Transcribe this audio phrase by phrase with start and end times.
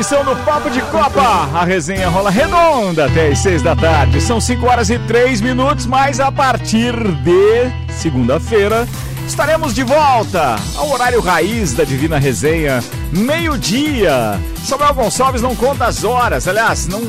[0.00, 1.20] edição do Papo de Copa.
[1.52, 4.18] A resenha rola redonda até as seis da tarde.
[4.18, 8.88] São 5 horas e 3 minutos, mas a partir de segunda-feira
[9.26, 14.40] estaremos de volta ao horário raiz da Divina Resenha, meio-dia.
[14.64, 17.02] Samuel Gonçalves não conta as horas, aliás, não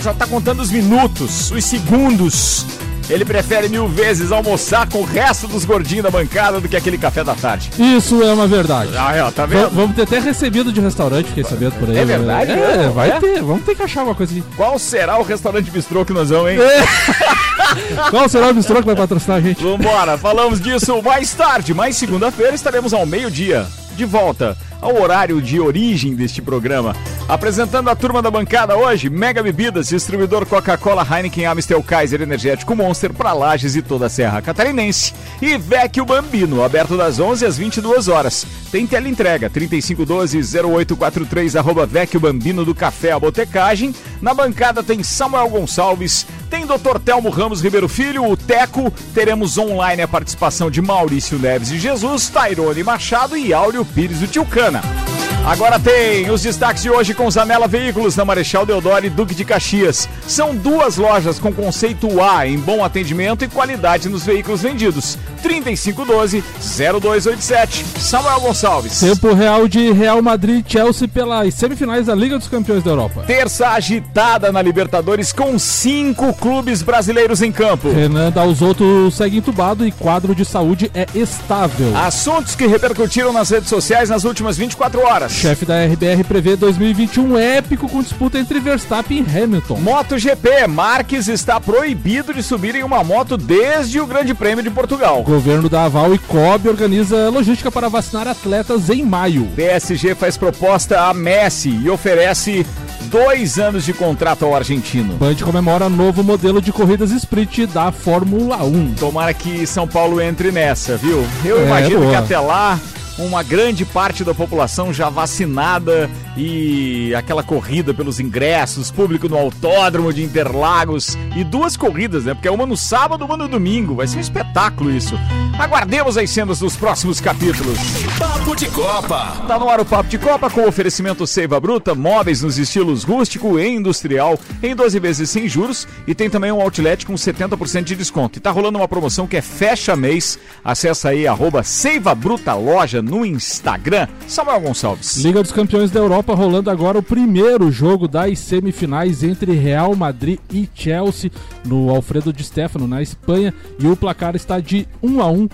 [0.00, 2.64] só está contando os minutos, os segundos
[3.08, 6.98] ele prefere mil vezes almoçar com o resto dos gordinhos da bancada do que aquele
[6.98, 7.70] café da tarde.
[7.78, 8.90] Isso é uma verdade.
[8.96, 9.70] Ah, é, tá vendo?
[9.70, 11.98] V vamos ter até recebido de restaurante, fiquei sabendo por aí.
[11.98, 12.52] É verdade?
[12.52, 13.18] É, é vai é?
[13.18, 13.42] ter.
[13.42, 14.44] Vamos ter que achar uma coisa aqui.
[14.56, 16.58] Qual será o restaurante bistrô que nós vamos, hein?
[16.60, 17.48] É.
[18.10, 19.62] Qual será o bistrô que vai patrocinar a gente?
[19.62, 25.60] Vambora, falamos disso mais tarde, mas segunda-feira estaremos ao meio-dia, de volta ao horário de
[25.60, 26.94] origem deste programa.
[27.28, 33.12] Apresentando a turma da bancada hoje, Mega Bebidas, distribuidor Coca-Cola, Heineken, Amstel, Kaiser, Energético Monster
[33.12, 35.12] para Lages e toda a Serra Catarinense.
[35.42, 38.46] E Vecchio Bambino, aberto das 11 às 22 horas.
[38.72, 43.94] Tem teleentrega 3512-0843, arroba Vecchio Bambino do Café a Botecagem.
[44.22, 46.98] Na bancada tem Samuel Gonçalves, tem Dr.
[47.04, 48.90] Telmo Ramos Ribeiro Filho, o Teco.
[49.14, 54.28] Teremos online a participação de Maurício Neves e Jesus, Tairone Machado e Áureo Pires do
[54.68, 55.17] Santana.
[55.48, 59.46] Agora tem os destaques de hoje com Zanela Veículos na Marechal Deodoro e Duque de
[59.46, 60.06] Caxias.
[60.26, 65.16] São duas lojas com conceito A em bom atendimento e qualidade nos veículos vendidos.
[65.42, 67.82] 3512-0287.
[67.98, 69.00] Samuel Gonçalves.
[69.00, 73.24] Tempo real de Real Madrid e Chelsea pelas semifinais da Liga dos Campeões da Europa.
[73.26, 77.90] Terça agitada na Libertadores com cinco clubes brasileiros em campo.
[77.90, 81.96] Renan Dalzotto segue entubado e quadro de saúde é estável.
[81.96, 85.37] Assuntos que repercutiram nas redes sociais nas últimas 24 horas.
[85.38, 89.76] Chefe da RBR prevê 2021 épico com disputa entre Verstappen e Hamilton.
[89.78, 95.22] MotoGP, Marques está proibido de subir em uma moto desde o Grande Prêmio de Portugal.
[95.22, 99.46] Governo da Aval e COB organiza logística para vacinar atletas em maio.
[99.54, 102.66] PSG faz proposta a Messi e oferece
[103.02, 105.14] dois anos de contrato ao argentino.
[105.14, 108.94] Band comemora novo modelo de corridas sprint da Fórmula 1.
[108.98, 111.24] Tomara que São Paulo entre nessa, viu?
[111.44, 112.10] Eu É, imagino boa.
[112.10, 112.76] que até lá
[113.18, 120.12] uma grande parte da população já vacinada e aquela corrida pelos ingressos, público no autódromo
[120.12, 122.34] de Interlagos e duas corridas, né?
[122.34, 123.96] Porque é uma no sábado, uma no domingo.
[123.96, 125.14] Vai ser um espetáculo isso.
[125.58, 127.78] Aguardemos as cenas dos próximos capítulos.
[128.16, 129.44] Papo de Copa.
[129.48, 133.58] Tá no ar o Papo de Copa com oferecimento Seiva Bruta, móveis nos estilos rústico
[133.58, 137.96] e industrial em 12 vezes sem juros e tem também um outlet com 70% de
[137.96, 138.38] desconto.
[138.38, 140.38] E tá rolando uma promoção que é fecha mês.
[140.64, 144.06] Acesse aí arroba Seiva Bruta Loja no Instagram.
[144.26, 145.16] Samuel Gonçalves.
[145.16, 150.38] Liga dos Campeões da Europa rolando agora o primeiro jogo das semifinais entre Real Madrid
[150.52, 151.30] e Chelsea
[151.64, 155.48] no Alfredo Di Stefano na Espanha e o placar está de 1 a 1,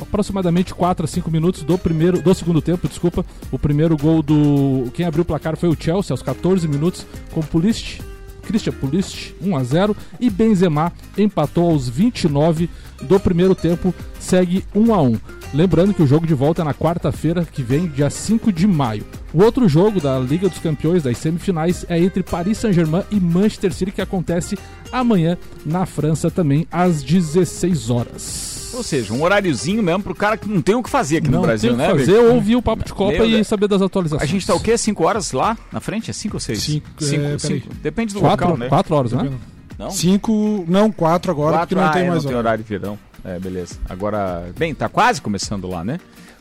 [0.00, 3.24] aproximadamente 4 a 5 minutos do primeiro do segundo tempo, desculpa.
[3.50, 7.40] O primeiro gol do quem abriu o placar foi o Chelsea aos 14 minutos com
[7.40, 8.00] Pulisic
[8.46, 12.70] Christian Pulisic 1 a 0 e Benzema empatou aos 29
[13.02, 15.20] do primeiro tempo, segue 1 a 1.
[15.54, 19.04] Lembrando que o jogo de volta é na quarta-feira que vem, dia 5 de maio.
[19.32, 23.72] O outro jogo da Liga dos Campeões das semifinais é entre Paris Saint-Germain e Manchester
[23.72, 24.58] City que acontece
[24.92, 28.70] amanhã na França também às 16 horas.
[28.74, 31.40] Ou seja, um horáriozinho mesmo pro cara que não tem o que fazer aqui Não
[31.40, 31.98] no Brasil, tem o que né?
[32.00, 32.28] fazer amigo?
[32.28, 33.46] ou ouvir o papo de Copa Meu e Deus.
[33.46, 34.28] saber das atualizações.
[34.28, 34.76] A gente tá o quê?
[34.76, 36.10] 5 horas lá na frente?
[36.10, 36.58] É 5 ou 6?
[36.62, 37.38] Cinco, é, peraí.
[37.40, 37.74] cinco.
[37.82, 38.68] Depende do Quatro, local, né?
[38.68, 39.30] quatro horas, né?
[39.78, 39.90] Não?
[39.90, 42.48] Cinco, não, quatro agora, Quatro, porque não ah, tem é, mais não tem hora.
[42.48, 42.98] horário de verão.
[43.26, 43.76] É, beleza.
[43.88, 45.98] Agora, bem, tá quase começando lá, né?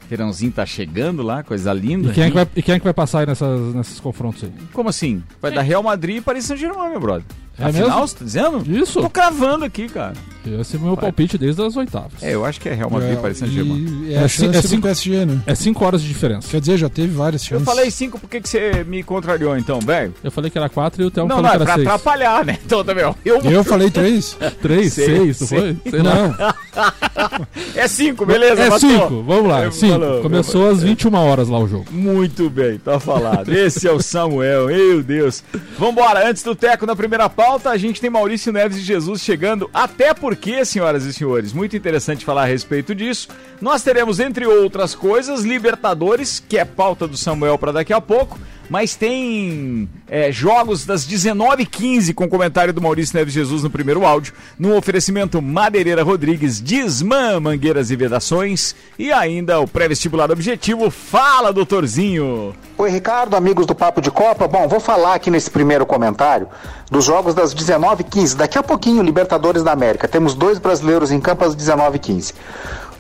[0.08, 2.12] Verãozinho tá chegando lá, coisa linda.
[2.12, 4.44] E quem, é que vai, e quem é que vai passar aí nessas, nesses confrontos
[4.44, 4.54] aí?
[4.72, 5.24] Como assim?
[5.42, 7.26] Vai dar Real Madrid e Paris Saint-Germain, meu brother.
[7.58, 8.08] É Afinal, mesmo?
[8.08, 8.64] você tá dizendo?
[8.68, 9.02] Isso.
[9.02, 10.14] Tô cravando aqui, cara.
[10.60, 12.22] Esse é o meu palpite desde as oitavas.
[12.22, 14.08] É, eu acho que é Real Madrid e Paris Saint-Germain.
[14.12, 15.42] é a É chance cin- é cinco- PSG, né?
[15.48, 16.48] É 5 horas de diferença.
[16.48, 17.66] Quer dizer, já teve várias Eu chances.
[17.66, 20.14] falei 5, por que, você me contrariou então, velho?
[20.24, 21.88] Eu falei que era 4 e o Não, falou não, é que pra era 6.
[21.88, 22.60] atrapalhar, né?
[22.66, 23.14] Então, também, ó.
[23.26, 23.40] Eu...
[23.42, 24.38] Eu falei três?
[24.62, 25.78] 3, Seis, 6, não foi?
[25.90, 26.04] Sei.
[26.04, 26.36] Não,
[27.76, 28.62] É 5, beleza?
[28.64, 28.90] É matou.
[28.90, 29.64] 5, vamos lá.
[29.66, 29.94] É, 5.
[30.00, 31.86] falou, Começou às 21 horas lá o jogo.
[31.92, 33.52] Muito bem, tá falado.
[33.52, 35.44] Esse é o Samuel, meu Deus.
[35.80, 39.70] Vambora, antes do Teco na primeira pauta, a gente tem Maurício Neves e Jesus chegando.
[39.72, 43.28] Até porque, senhoras e senhores, muito interessante falar a respeito disso.
[43.62, 48.40] Nós teremos, entre outras coisas, Libertadores, que é pauta do Samuel para daqui a pouco.
[48.70, 54.34] Mas tem é, jogos das 19h15 com comentário do Maurício Neves Jesus no primeiro áudio,
[54.58, 60.90] no oferecimento Madeireira Rodrigues, Desmã, Mangueiras e Vedações e ainda o pré-vestibular objetivo.
[60.90, 62.56] Fala, doutorzinho!
[62.78, 64.48] Oi, Ricardo, amigos do Papo de Copa.
[64.48, 66.48] Bom, vou falar aqui nesse primeiro comentário
[66.90, 68.36] dos jogos das 19h15.
[68.36, 70.08] Daqui a pouquinho, Libertadores da América.
[70.08, 72.34] Temos dois brasileiros em campo às 19h15.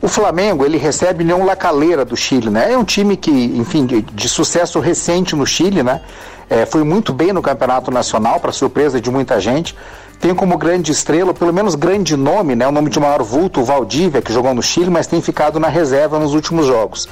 [0.01, 2.73] O Flamengo, ele recebe União La Calera do Chile, né?
[2.73, 6.01] É um time que, enfim, de, de sucesso recente no Chile, né?
[6.49, 9.75] É, foi muito bem no Campeonato Nacional, para surpresa de muita gente
[10.25, 13.63] tem como grande estrela, pelo menos grande nome, né, o nome de maior vulto, o
[13.63, 17.07] Valdívia, que jogou no Chile, mas tem ficado na reserva nos últimos jogos.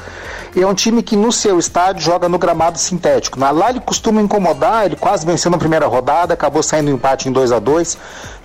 [0.55, 3.39] E é um time que no seu estádio joga no gramado sintético.
[3.39, 7.31] Lá ele costuma incomodar, ele quase venceu na primeira rodada, acabou saindo um empate em
[7.31, 7.97] 2 a 2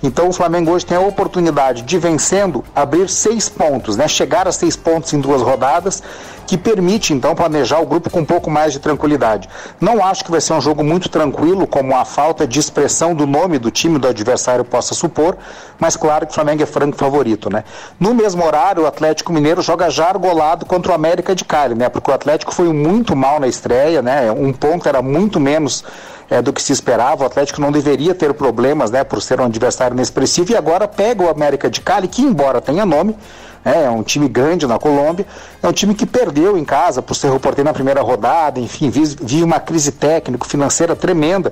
[0.03, 4.51] Então o Flamengo hoje tem a oportunidade de vencendo abrir seis pontos, né, chegar a
[4.51, 6.03] seis pontos em duas rodadas
[6.49, 9.47] que permite então planejar o grupo com um pouco mais de tranquilidade.
[9.79, 13.27] Não acho que vai ser um jogo muito tranquilo, como a falta de expressão do
[13.27, 15.37] nome do time do adversário possa supor,
[15.79, 17.63] mas claro que o Flamengo é franco favorito, né?
[17.99, 21.89] No mesmo horário, o Atlético Mineiro joga já argolado contra o América de Cali, né?
[21.89, 24.31] Porque o Atlético foi muito mal na estreia, né?
[24.31, 25.83] Um ponto era muito menos
[26.29, 27.23] é, do que se esperava.
[27.23, 29.03] O Atlético não deveria ter problemas, né?
[29.03, 32.85] Por ser um adversário inexpressivo e agora pega o América de Cali, que embora tenha
[32.85, 33.15] nome,
[33.63, 35.25] é, é um time grande na Colômbia,
[35.61, 39.43] é um time que perdeu em casa por ser reporteiro na primeira rodada, enfim, vive
[39.43, 41.51] uma crise técnico-financeira tremenda.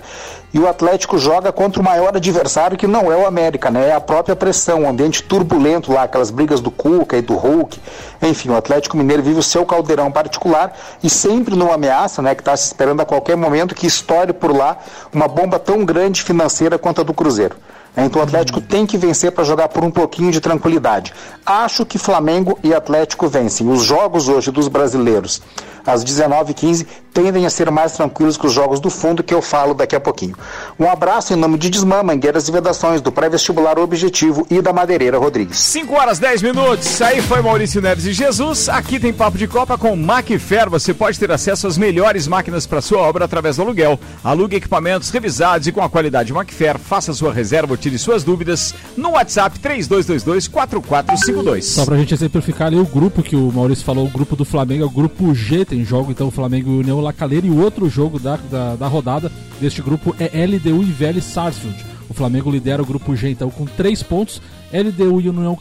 [0.53, 3.89] E o Atlético joga contra o maior adversário, que não é o América, né?
[3.89, 7.79] É a própria pressão, um ambiente turbulento lá, aquelas brigas do Cuca e do Hulk.
[8.21, 10.73] Enfim, o Atlético Mineiro vive o seu caldeirão particular
[11.03, 12.33] e sempre numa ameaça, né?
[12.33, 14.77] Que está se esperando a qualquer momento que estoure por lá
[15.13, 17.55] uma bomba tão grande financeira quanto a do Cruzeiro.
[17.97, 21.11] Então o Atlético tem que vencer para jogar por um pouquinho de tranquilidade.
[21.43, 23.67] Acho que Flamengo e Atlético vencem.
[23.69, 25.41] Os jogos hoje dos brasileiros
[25.87, 29.73] às 19h15, tendem a ser mais tranquilos que os jogos do fundo, que eu falo
[29.73, 30.35] daqui a pouquinho.
[30.79, 35.17] Um abraço em nome de Desmã, Mangueiras e Vedações, do Pré-Vestibular Objetivo e da Madeireira
[35.17, 35.57] Rodrigues.
[35.57, 38.69] 5 horas 10 minutos, aí foi Maurício Neves e Jesus.
[38.69, 40.69] Aqui tem Papo de Copa com Macfer.
[40.69, 43.99] Você pode ter acesso às melhores máquinas para sua obra através do aluguel.
[44.23, 46.77] Alugue equipamentos revisados e com a qualidade Macfer.
[46.77, 51.65] Faça sua reserva ou tire suas dúvidas no WhatsApp 3222 4452.
[51.65, 54.83] Só pra gente exemplificar ali o grupo que o Maurício falou, o grupo do Flamengo
[54.83, 57.89] é o grupo G, tem jogo então Flamengo e União La Calera e o outro
[57.89, 61.85] jogo da, da, da rodada deste grupo é LDU e Vélez Sarsfield.
[62.09, 64.41] O Flamengo lidera o grupo G então com três pontos.
[64.71, 65.57] LDU e União,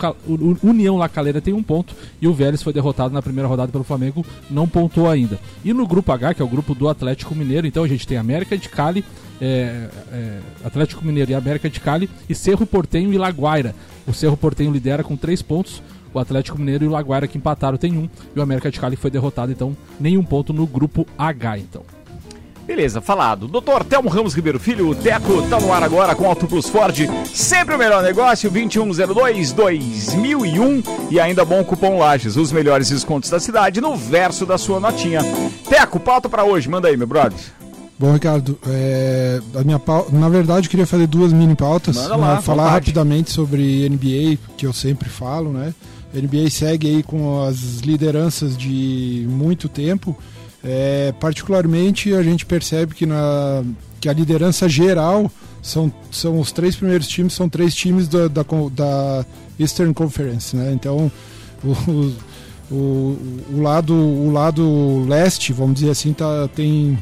[0.63, 3.85] União La Calera tem um ponto e o Vélez foi derrotado na primeira rodada pelo
[3.85, 5.39] Flamengo, não pontuou ainda.
[5.65, 8.19] E no grupo H, que é o grupo do Atlético Mineiro, então a gente tem
[8.19, 9.05] América de Cali,
[9.41, 13.75] é, é, Atlético Mineiro e América de Cali e Cerro Portenho e Laguaira.
[14.07, 15.81] O Cerro Portenho lidera com três pontos
[16.19, 18.09] o Atlético Mineiro e o Laguaira que empataram tem um.
[18.35, 21.83] E o América de Cali foi derrotado, então nenhum ponto no grupo H, então.
[22.67, 23.47] Beleza, falado.
[23.47, 27.09] Doutor Telmo Ramos Ribeiro Filho, o Teco tá no ar agora com Auto Plus Ford.
[27.33, 30.85] Sempre o melhor negócio, 2102-2001.
[31.09, 35.21] E ainda bom cupom Lages, os melhores descontos da cidade no verso da sua notinha.
[35.69, 37.39] Teco, pauta para hoje, manda aí, meu brother.
[37.99, 41.97] Bom, Ricardo, é, a minha pauta, na verdade eu queria fazer duas mini pautas.
[41.97, 42.87] Manda lá, né, falar vontade.
[42.87, 45.73] rapidamente sobre NBA, que eu sempre falo, né?
[46.17, 50.17] A NBA segue aí com as lideranças de muito tempo.
[50.65, 53.63] É, particularmente a gente percebe que, na,
[54.01, 55.31] que a liderança geral
[55.63, 58.43] são, são os três primeiros times, são três times da, da,
[58.73, 59.27] da
[59.61, 60.73] Eastern Conference, né?
[60.73, 61.13] Então
[61.63, 62.13] o,
[62.71, 63.19] o,
[63.53, 66.99] o, lado, o lado leste, vamos dizer assim, tá, tem,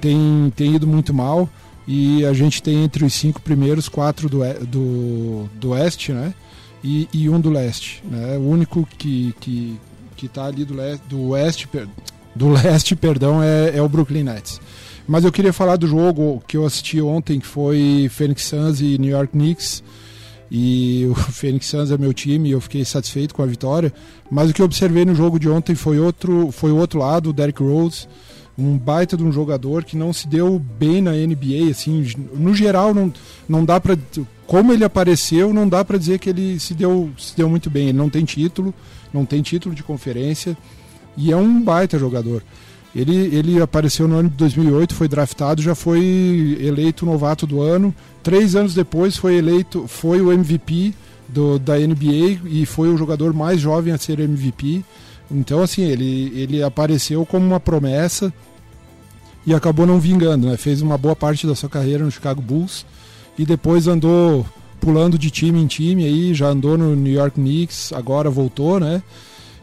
[0.00, 1.48] tem, tem ido muito mal
[1.86, 6.34] e a gente tem entre os cinco primeiros quatro do, do, do oeste, né?
[6.82, 8.02] E, e um do leste.
[8.04, 8.36] Né?
[8.38, 9.78] O único que que
[10.16, 11.68] que está ali do leste, do oeste,
[12.36, 14.60] do leste, perdão, é, é o Brooklyn Nets.
[15.08, 18.98] Mas eu queria falar do jogo que eu assisti ontem, que foi Phoenix Suns e
[18.98, 19.82] New York Knicks.
[20.50, 23.92] E o Phoenix Suns é meu time e eu fiquei satisfeito com a vitória.
[24.30, 27.30] Mas o que eu observei no jogo de ontem foi outro, foi o outro lado,
[27.30, 28.06] o Derrick Rose,
[28.60, 32.94] um baita de um jogador que não se deu bem na NBA, assim, no geral
[32.94, 33.12] não,
[33.48, 33.96] não dá para
[34.46, 37.90] como ele apareceu, não dá para dizer que ele se deu, se deu muito bem.
[37.90, 38.74] Ele não tem título,
[39.14, 40.58] não tem título de conferência
[41.16, 42.42] e é um baita jogador.
[42.92, 47.94] Ele, ele apareceu no ano de 2008, foi draftado, já foi eleito novato do ano.
[48.24, 50.92] Três anos depois foi eleito, foi o MVP
[51.28, 54.82] do, da NBA e foi o jogador mais jovem a ser MVP.
[55.30, 58.32] Então, assim, ele, ele apareceu como uma promessa
[59.46, 60.56] e acabou não vingando, né?
[60.56, 62.84] Fez uma boa parte da sua carreira no Chicago Bulls
[63.38, 64.44] e depois andou
[64.80, 69.02] pulando de time em time aí, já andou no New York Knicks, agora voltou, né?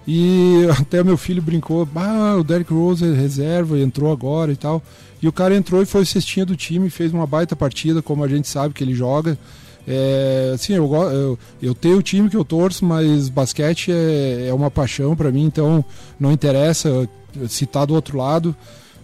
[0.08, 4.82] E até meu filho brincou, ah, o Derrick Rose é reserva, entrou agora e tal.
[5.22, 8.28] E o cara entrou e foi cestinha do time, fez uma baita partida, como a
[8.28, 9.38] gente sabe que ele joga.
[9.88, 14.54] É, assim, eu, eu, eu tenho o time que eu torço, mas basquete é, é
[14.54, 15.84] uma paixão para mim, então
[16.20, 17.10] não interessa
[17.48, 18.56] se tá do outro lado.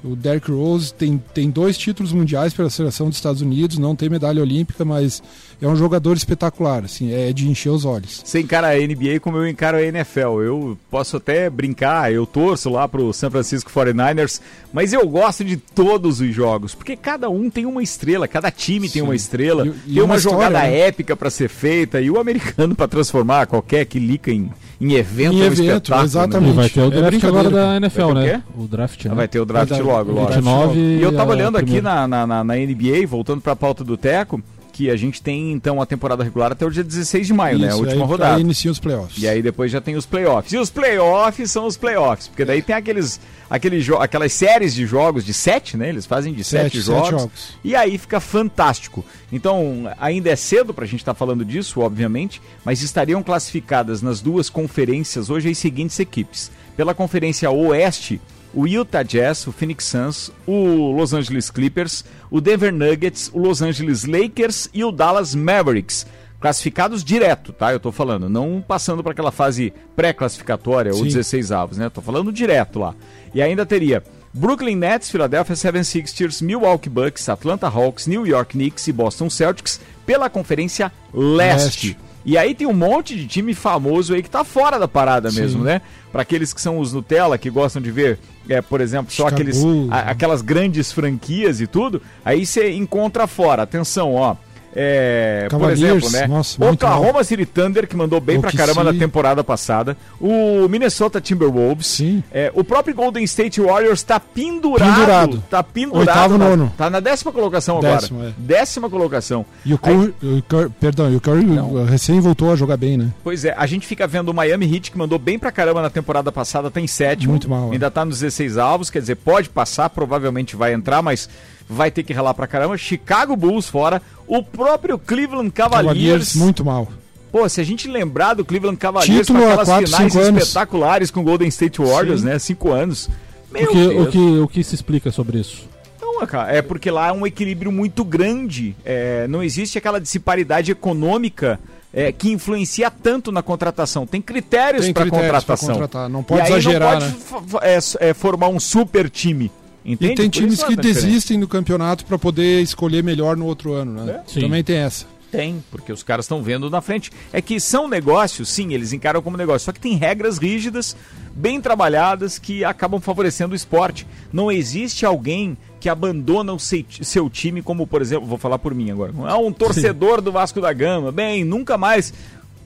[0.03, 4.09] O Derrick Rose tem, tem dois títulos mundiais pela seleção dos Estados Unidos, não tem
[4.09, 5.23] medalha olímpica, mas
[5.61, 8.21] é um jogador espetacular, assim, é de encher os olhos.
[8.25, 10.41] Você encara a NBA como eu encaro a NFL.
[10.41, 14.41] Eu posso até brincar, eu torço lá pro San Francisco 49ers,
[14.73, 18.89] mas eu gosto de todos os jogos, porque cada um tem uma estrela, cada time
[18.89, 19.07] tem Sim.
[19.07, 20.79] uma estrela, E- e tem uma, uma história, jogada né?
[20.79, 25.33] épica para ser feita e o americano para transformar qualquer que lica em, em evento,
[25.35, 26.03] Em é um evento, espetáculo, né?
[26.03, 26.53] E exatamente.
[26.55, 27.77] vai ter o É draft agora da.
[27.77, 28.43] NFL, né?
[28.57, 29.11] O draft, né?
[29.11, 30.25] Ah, Vai ter o draft dar- logo, logo.
[30.27, 33.55] draft 29 E eu tava é olhando aqui na, na, na- na NBA, voltando pra
[33.55, 37.27] pauta do Teco, que a gente tem então a temporada regular até o dia 16
[37.27, 37.67] de maio, né?
[37.67, 38.35] A Isso, última aí, rodada.
[38.37, 39.21] Aí inicia os playoffs.
[39.21, 40.51] E aí depois já tem os playoffs.
[40.51, 45.23] E os playoffs são os playoffs, porque daí tem aqueles, aqueles aquelas séries de jogos
[45.23, 45.89] de sete, né?
[45.89, 47.53] Eles fazem de sete, Sete, sete jogos, jogos.
[47.63, 49.05] E aí fica fantástico.
[49.31, 54.49] Então, ainda é cedo pra gente estar falando disso, obviamente, mas estariam classificadas nas duas
[54.49, 56.49] conferências hoje as seguintes equipes.
[56.75, 58.19] Pela Conferência Oeste,
[58.53, 63.61] o Utah Jazz, o Phoenix Suns, o Los Angeles Clippers, o Denver Nuggets, o Los
[63.61, 66.05] Angeles Lakers e o Dallas Mavericks.
[66.39, 67.71] Classificados direto, tá?
[67.71, 71.05] Eu tô falando, não passando para aquela fase pré-classificatória ou Sim.
[71.05, 71.89] 16 avos, né?
[71.89, 72.93] Tô falando direto lá.
[73.33, 78.91] E ainda teria Brooklyn Nets, Philadelphia 76ers, Milwaukee Bucks, Atlanta Hawks, New York Knicks e
[78.91, 81.89] Boston Celtics pela Conferência Leste.
[81.89, 81.97] Leste.
[82.25, 85.41] E aí tem um monte de time famoso aí que tá fora da parada Sim.
[85.41, 85.81] mesmo, né?
[86.11, 89.35] Para aqueles que são os Nutella, que gostam de ver, é, por exemplo, só Chicago
[89.35, 89.57] aqueles,
[89.89, 93.63] a- aquelas grandes franquias e tudo, aí você encontra fora.
[93.63, 94.35] Atenção, ó.
[94.75, 96.25] É, por exemplo, né?
[96.27, 98.57] nossa, Oklahoma City Thunder, que mandou bem pra OKC.
[98.57, 99.95] caramba na temporada passada.
[100.19, 101.87] O Minnesota Timberwolves.
[101.87, 102.23] Sim.
[102.31, 104.93] É, o próprio Golden State Warriors tá pendurado.
[104.95, 105.43] Pendurado.
[105.49, 105.99] Tá pendurado.
[106.07, 106.73] Oitavo, na- nono.
[106.77, 108.35] Tá na décima colocação Décimo, agora.
[108.37, 108.41] é.
[108.41, 109.45] Décima colocação.
[109.65, 111.85] E o Curry, o Curry- perdão, e o Curry Não.
[111.85, 113.09] recém voltou a jogar bem, né?
[113.23, 115.89] Pois é, a gente fica vendo o Miami Heat, que mandou bem pra caramba na
[115.89, 117.31] temporada passada, tá em sétimo.
[117.31, 117.73] Muito mal, é.
[117.73, 121.29] Ainda tá nos 16 alvos, quer dizer, pode passar, provavelmente vai entrar, mas
[121.67, 122.77] vai ter que ralar pra caramba.
[122.77, 124.01] Chicago Bulls fora.
[124.27, 125.87] O próprio Cleveland Cavaliers.
[125.87, 126.87] Cavaliers muito mal.
[127.31, 130.43] Pô, se a gente lembrar do Cleveland Cavaliers Título com aquelas quatro, finais cinco anos.
[130.43, 132.27] espetaculares com o Golden State Warriors, Sim.
[132.27, 132.39] né?
[132.39, 133.09] Cinco anos.
[133.51, 134.07] Meu O que, Deus.
[134.07, 135.67] o, que, o que se explica sobre isso?
[135.99, 138.75] Não, cara, é porque lá é um equilíbrio muito grande.
[138.85, 141.59] É, não existe aquela disparidade econômica
[141.91, 144.05] é, que influencia tanto na contratação.
[144.05, 145.09] Tem critérios para critérios
[145.43, 145.73] pra contratação.
[145.73, 147.59] contratar, não pode e aí exagerar, não pode né?
[147.99, 149.51] é, é, formar um super time.
[149.85, 150.13] Entende?
[150.13, 153.73] E tem Por times que é desistem do campeonato para poder escolher melhor no outro
[153.73, 154.21] ano, né?
[154.27, 154.41] Sim.
[154.41, 155.05] Também tem essa.
[155.33, 157.11] Tem, porque os caras estão vendo na frente.
[157.31, 159.65] É que são negócios, sim, eles encaram como negócio.
[159.65, 160.95] Só que tem regras rígidas,
[161.33, 164.05] bem trabalhadas, que acabam favorecendo o esporte.
[164.31, 168.91] Não existe alguém que abandona o seu, time, como, por exemplo, vou falar por mim
[168.91, 169.11] agora.
[169.25, 171.11] Ah, um torcedor do Vasco da Gama.
[171.11, 172.13] Bem, nunca mais.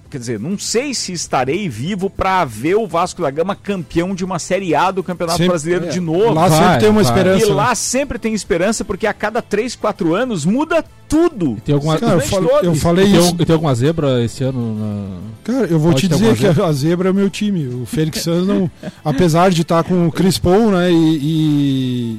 [0.10, 4.24] Quer dizer, não sei se estarei vivo para ver o Vasco da Gama campeão de
[4.24, 6.34] uma Série A do Campeonato Sempre- Brasileiro é, de novo.
[6.34, 7.12] Lá Vai, sempre tem uma vai.
[7.12, 7.46] esperança.
[7.46, 7.56] E né?
[7.56, 11.56] lá sempre tem esperança, porque a cada 3, 4 anos muda tudo.
[11.64, 13.34] Tem alguma, Cara, eu, falo- eu falei tem, isso.
[13.34, 14.76] um- tem alguma zebra esse ano?
[14.76, 15.18] Na...
[15.54, 17.66] Cara, eu vou Pode te dizer que a zebra é o meu time.
[17.68, 18.70] O Félix Santos não.
[19.06, 20.92] apesar de estar com o Chris Paul, né?
[20.92, 21.18] E,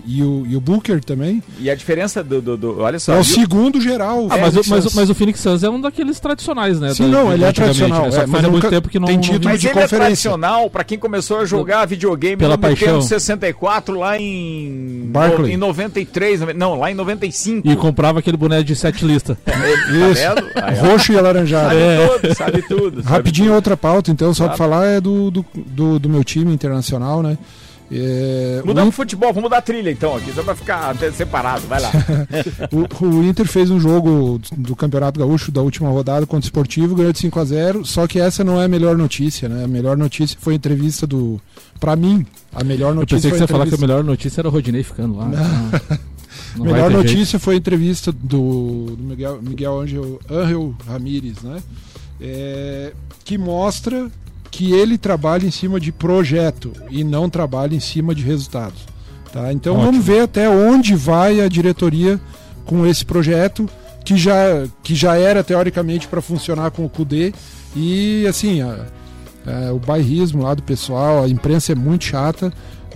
[0.06, 1.42] e, e o, e o Booker também.
[1.60, 2.40] E a diferença do.
[2.40, 3.12] do, do- olha só.
[3.14, 4.26] É o e segundo geral.
[4.30, 6.94] Ah, mas, o, mas, mas o Phoenix Suns é um daqueles tradicionais, né?
[6.94, 8.22] Sim, da- não, ele é antigamente, tradicional, Né?
[8.22, 9.06] É, mas muito tempo que não.
[9.06, 9.44] tem título.
[9.44, 9.98] Mas de ele é conferência.
[10.06, 12.86] tradicional pra quem começou a jogar videogame Pela no paixão.
[12.88, 15.08] Nintendo 64 lá em.
[15.10, 15.52] Barclay.
[15.52, 17.66] Em 93, nove- não, lá em 95.
[17.68, 19.36] E comprava aquele boneco de sete listas.
[20.54, 21.68] Tá Roxo e alaranjado.
[21.70, 22.06] sabe É.
[22.08, 23.02] tudo, sabe tudo.
[23.02, 26.52] sabe Rapidinho, outra pauta, então, só pra falar é do, do, do, do meu time
[26.52, 27.38] internacional, né?
[27.90, 31.66] É, Mudar o, pro futebol, vamos mudar a trilha então aqui, só pra ficar separado,
[31.66, 31.90] vai lá.
[32.70, 36.94] o, o Inter fez um jogo do Campeonato Gaúcho da última rodada contra o Esportivo,
[36.94, 39.64] ganhou de 5 a 0 só que essa não é a melhor notícia, né?
[39.64, 41.40] A melhor notícia foi a entrevista do.
[41.80, 44.40] Pra mim, a melhor Eu notícia pensei que você ia falar que a melhor notícia
[44.40, 45.26] era o Rodinei ficando lá.
[45.26, 47.42] Não, A não melhor notícia jeito.
[47.42, 51.62] foi a entrevista do, do Miguel, Miguel Angel, Angel Ramírez, né?
[52.20, 52.92] É,
[53.24, 54.10] que mostra
[54.50, 58.80] que ele trabalha em cima de projeto e não trabalha em cima de resultados.
[59.32, 59.52] Tá?
[59.52, 59.86] Então Ótimo.
[59.92, 62.18] vamos ver até onde vai a diretoria
[62.64, 63.68] com esse projeto
[64.04, 67.34] que já, que já era teoricamente para funcionar com o CUDE
[67.76, 68.86] e assim a-
[69.46, 72.50] a- o bairrismo lá do pessoal, a imprensa é muito chata,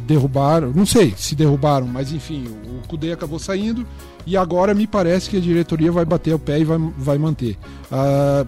[0.07, 3.87] derrubaram, não sei se derrubaram, mas enfim, o CUDE acabou saindo
[4.27, 7.57] e agora me parece que a diretoria vai bater o pé e vai, vai manter.
[7.91, 8.45] Ah,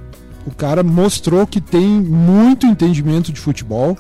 [0.47, 3.97] o cara mostrou que tem muito entendimento de futebol,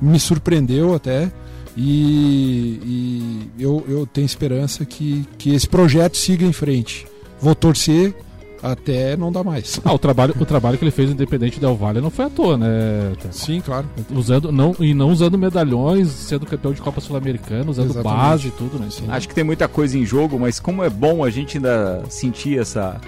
[0.00, 1.30] me surpreendeu até.
[1.76, 7.06] E, e eu, eu tenho esperança que, que esse projeto siga em frente.
[7.40, 8.14] Vou torcer
[8.62, 9.80] até não dá mais.
[9.84, 12.30] Ah, o trabalho, o trabalho que ele fez no Independente Del Valle não foi à
[12.30, 13.12] toa, né?
[13.32, 13.86] Sim, claro.
[14.14, 18.20] Usando, não, e não usando medalhões, sendo campeão de Copa Sul-Americana, usando Exatamente.
[18.20, 18.86] base e tudo, né?
[19.08, 22.60] Acho que tem muita coisa em jogo, mas como é bom a gente ainda sentir
[22.60, 23.00] essa.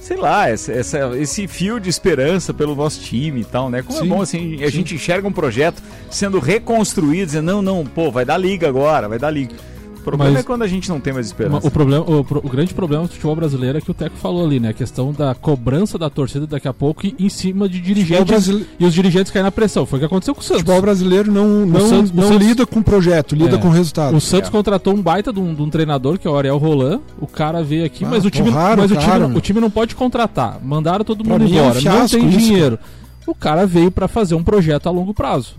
[0.00, 3.82] Sei lá, essa, essa- esse fio de esperança pelo nosso time e tal, né?
[3.82, 7.84] Como é Sim, bom assim, a gente enxerga um projeto sendo reconstruído, dizendo, não, não,
[7.86, 9.54] pô, vai dar liga agora, vai dar liga.
[10.00, 11.66] O problema Mas- é quando a gente não tem mais esperança.
[11.66, 14.58] O, problema, o, o grande problema do futebol brasileiro é que o Teco falou ali,
[14.58, 14.70] né?
[14.70, 18.66] A questão da cobrança da torcida daqui a pouco e em cima de dirigentes brasile...
[18.78, 19.84] e os dirigentes caem na pressão.
[19.84, 20.62] Foi o que aconteceu com o Santos.
[20.62, 23.58] futebol brasileiro não, não, Santos- o não Santos- lida com projeto, lida É.
[23.58, 24.16] com resultado.
[24.16, 24.52] O Santos É.
[24.52, 27.00] contratou um baita de um, de um treinador, que é o Ariel Roland.
[27.20, 29.40] O cara veio aqui, Ah, mas, o time, porraram mas o o, time, não- o
[29.40, 30.58] time não pode contratar.
[30.64, 31.74] Mandaram todo Pra mundo mim é um embora.
[31.74, 32.78] não fiasco tem isso, dinheiro.
[33.26, 35.54] O cara veio pra fazer um projeto a longo prazo.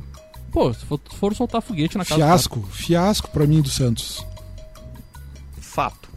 [0.52, 4.26] Pô, se for, for soltar foguete na casa do Fiasco, fiasco pra mim do Santos.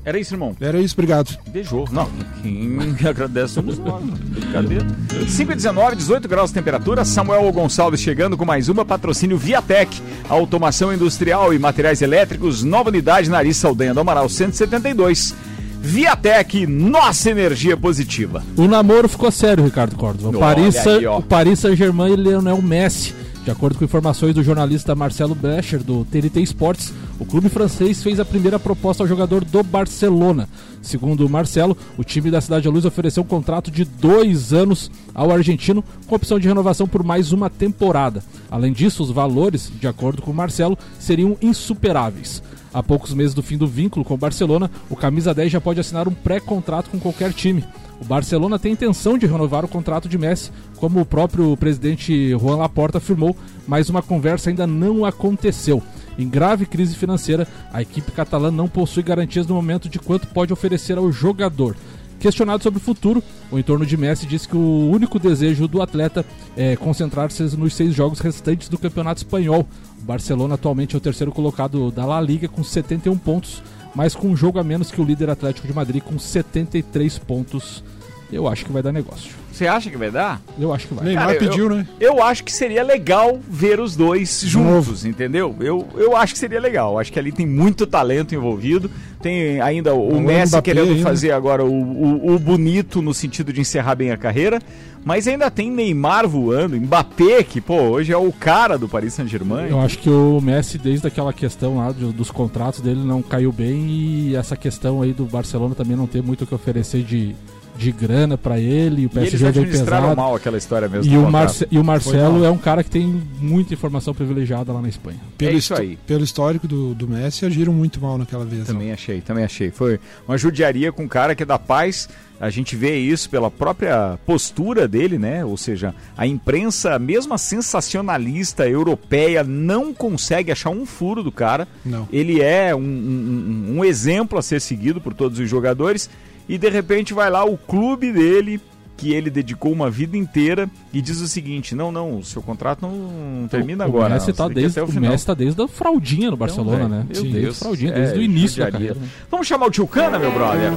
[0.05, 0.55] Era isso, irmão.
[0.61, 1.37] Era isso, obrigado.
[1.49, 1.89] Beijou.
[1.91, 2.09] Não,
[2.43, 4.03] quem agradece somos nós.
[4.05, 4.87] Brincadeira.
[5.27, 7.05] 5 e 19, 18 graus de temperatura.
[7.05, 8.85] Samuel Gonçalves chegando com mais uma.
[8.85, 10.01] Patrocínio Viatec.
[10.29, 12.63] Automação industrial e materiais elétricos.
[12.63, 15.35] Nova unidade Nariz Saldanha do Amaral 172.
[15.81, 18.43] Viatec, nossa energia positiva.
[18.57, 20.29] O namoro ficou sério, Ricardo Córdova.
[20.29, 23.15] O Olha Paris, aí, o Paris Saint-Germain e Lionel Messi.
[23.45, 28.19] De acordo com informações do jornalista Marcelo Becher, do TNT Sports, o clube francês fez
[28.19, 30.49] a primeira proposta ao jogador do Barcelona.
[30.81, 34.91] Segundo o Marcelo, o time da Cidade da Luz ofereceu um contrato de dois anos
[35.15, 38.25] ao argentino, com opção de renovação por mais uma temporada.
[38.51, 42.43] Além disso, os valores, de acordo com o Marcelo, seriam insuperáveis.
[42.73, 45.79] Há poucos meses do fim do vínculo com o Barcelona, o Camisa 10 já pode
[45.79, 47.63] assinar um pré-contrato com qualquer time.
[48.01, 52.57] O Barcelona tem intenção de renovar o contrato de Messi, como o próprio presidente Juan
[52.57, 53.37] Laporta afirmou,
[53.67, 55.83] mas uma conversa ainda não aconteceu.
[56.19, 60.53] Em grave crise financeira, a equipe catalã não possui garantias no momento de quanto pode
[60.53, 61.77] oferecer ao jogador.
[62.21, 66.25] Questionado sobre o futuro, o entorno de Messi disse que o único desejo do atleta
[66.57, 69.67] é concentrar-se nos seis jogos restantes do Campeonato Espanhol.
[70.01, 73.63] O Barcelona atualmente é o terceiro colocado da La Liga com 71 pontos,
[73.95, 77.83] mas com um jogo a menos que o líder Atlético de Madrid com 73 pontos.
[78.33, 79.31] Eu acho que vai dar negócio.
[79.53, 80.41] Você acha que vai dar?
[80.59, 81.05] Eu acho que vai.
[81.05, 81.87] Neymar Cara, eu- pediu, né?
[82.01, 84.83] Eu acho que seria legal ver os dois novo.
[84.83, 85.55] juntos, entendeu?
[85.61, 86.99] Eu, eu acho que seria legal.
[86.99, 88.91] Acho que ali tem muito talento envolvido.
[89.23, 91.03] Tem ainda o Falando Messi Mbappé querendo ainda.
[91.03, 94.61] fazer agora o, o- o bonito no sentido de encerrar bem a carreira.
[95.05, 99.69] Mas ainda tem Neymar voando, Mbappé, que, pô, hoje é o cara do Paris Saint-Germain.
[99.69, 103.53] Eu acho que o Messi, desde aquela questão lá do- dos contratos dele, não caiu
[103.53, 107.37] bem e essa questão aí do Barcelona também não ter muito o que oferecer de,
[107.77, 109.03] de grana pra ele.
[109.03, 110.17] E o E eles PSG veio administraram pesado.
[110.21, 111.13] mal aquela história mesmo.
[111.13, 111.31] E o.
[111.31, 115.19] Marce- e o Marcelo é um cara que tem muita informação privilegiada lá na Espanha.
[115.37, 115.99] Pelo, É isso aí.
[116.07, 118.67] pelo histórico do, do Messi, agiram muito mal naquela vez.
[118.67, 119.71] Também achei, também achei.
[119.71, 122.09] Foi uma judiaria com um cara que é da paz.
[122.41, 125.45] A gente vê isso pela própria postura dele, né?
[125.45, 131.67] Ou seja, a imprensa, mesmo a sensacionalista europeia, não consegue achar um furo do cara.
[131.85, 132.09] Não.
[132.13, 136.11] Ele é um- um- um exemplo a ser seguido por todos os jogadores.
[136.49, 138.61] E de repente vai lá o clube dele,
[138.97, 142.83] que ele dedicou uma vida inteira, e diz o seguinte: não, não, o seu contrato
[142.83, 144.15] não termina o agora.
[144.15, 146.37] Messi tá tem que ir desde, até o final." Messi tá desde a fraldinha no
[146.37, 146.97] Então, Barcelona, velho, né?
[147.09, 148.89] meu desde Deus, a fraldinha, é, desde o início da judiaria.
[148.89, 148.95] carreira.
[148.95, 149.09] né?
[149.31, 150.73] Vamos chamar o tio Cana, meu brother.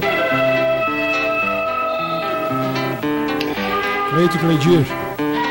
[4.10, 4.84] Cleito Cleidir.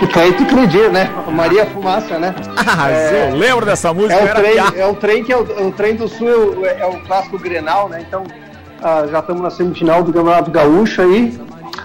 [0.02, 1.10] O Cleito Cledir, né?
[1.32, 2.34] Maria Fumaça, né?
[2.70, 4.14] Ah, eu lembro dessa música.
[4.16, 6.82] É o era trem, é o trem que é o, o trem do Sul, é,
[6.82, 8.04] é o clássico Grenal, né?
[8.06, 8.24] Então
[8.82, 11.40] ah, já estamos na semifinal do Campeonato Gaúcho aí.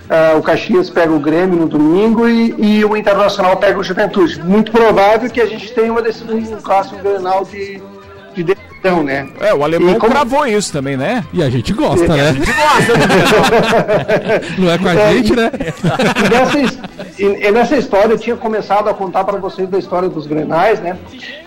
[0.09, 4.43] Ah, o Caxias pega o Grêmio no domingo e, e o Internacional pega o Juventude.
[4.43, 7.83] Muito provável que a gente tenha uma decisão, um clássico Grenal de,
[8.35, 8.45] de
[9.05, 9.29] né?
[9.41, 11.25] É, o alemão E como- cravou isso também, né?
[11.33, 12.29] E a gente gosta, né?
[12.29, 14.41] A gente gosta Grenal.
[14.59, 15.51] Não é com a É, gente, e- né?
[16.25, 16.59] E nessa,
[17.19, 20.81] e- e nessa história eu tinha começado a contar para vocês da história dos Grenais,
[20.81, 20.97] né?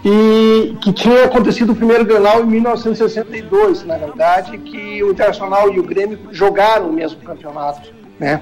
[0.03, 5.79] E que tinha acontecido o primeiro Grenal em 1962, na verdade, que o Internacional e
[5.79, 8.41] o Grêmio jogaram o mesmo campeonato, né?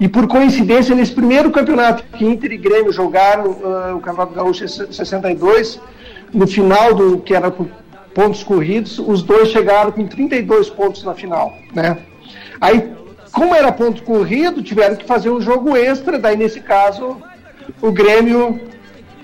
[0.00, 4.64] E por coincidência, nesse primeiro campeonato que Inter e Grêmio jogaram ah, o Campeonato Gaúcho
[4.64, 5.78] em 62,
[6.32, 7.52] no final do que era
[8.14, 11.98] pontos corridos, os dois chegaram com 32 pontos na final, né?
[12.60, 12.92] Aí,
[13.32, 17.16] como era ponto corrido, tiveram que fazer um jogo extra, daí nesse caso
[17.80, 18.60] o Grêmio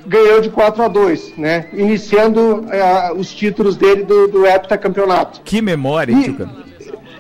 [0.07, 1.69] ganhou de 4 a 2, né?
[1.73, 5.41] Iniciando eh, os títulos dele do, do heptacampeonato.
[5.43, 6.37] Que memória, E-.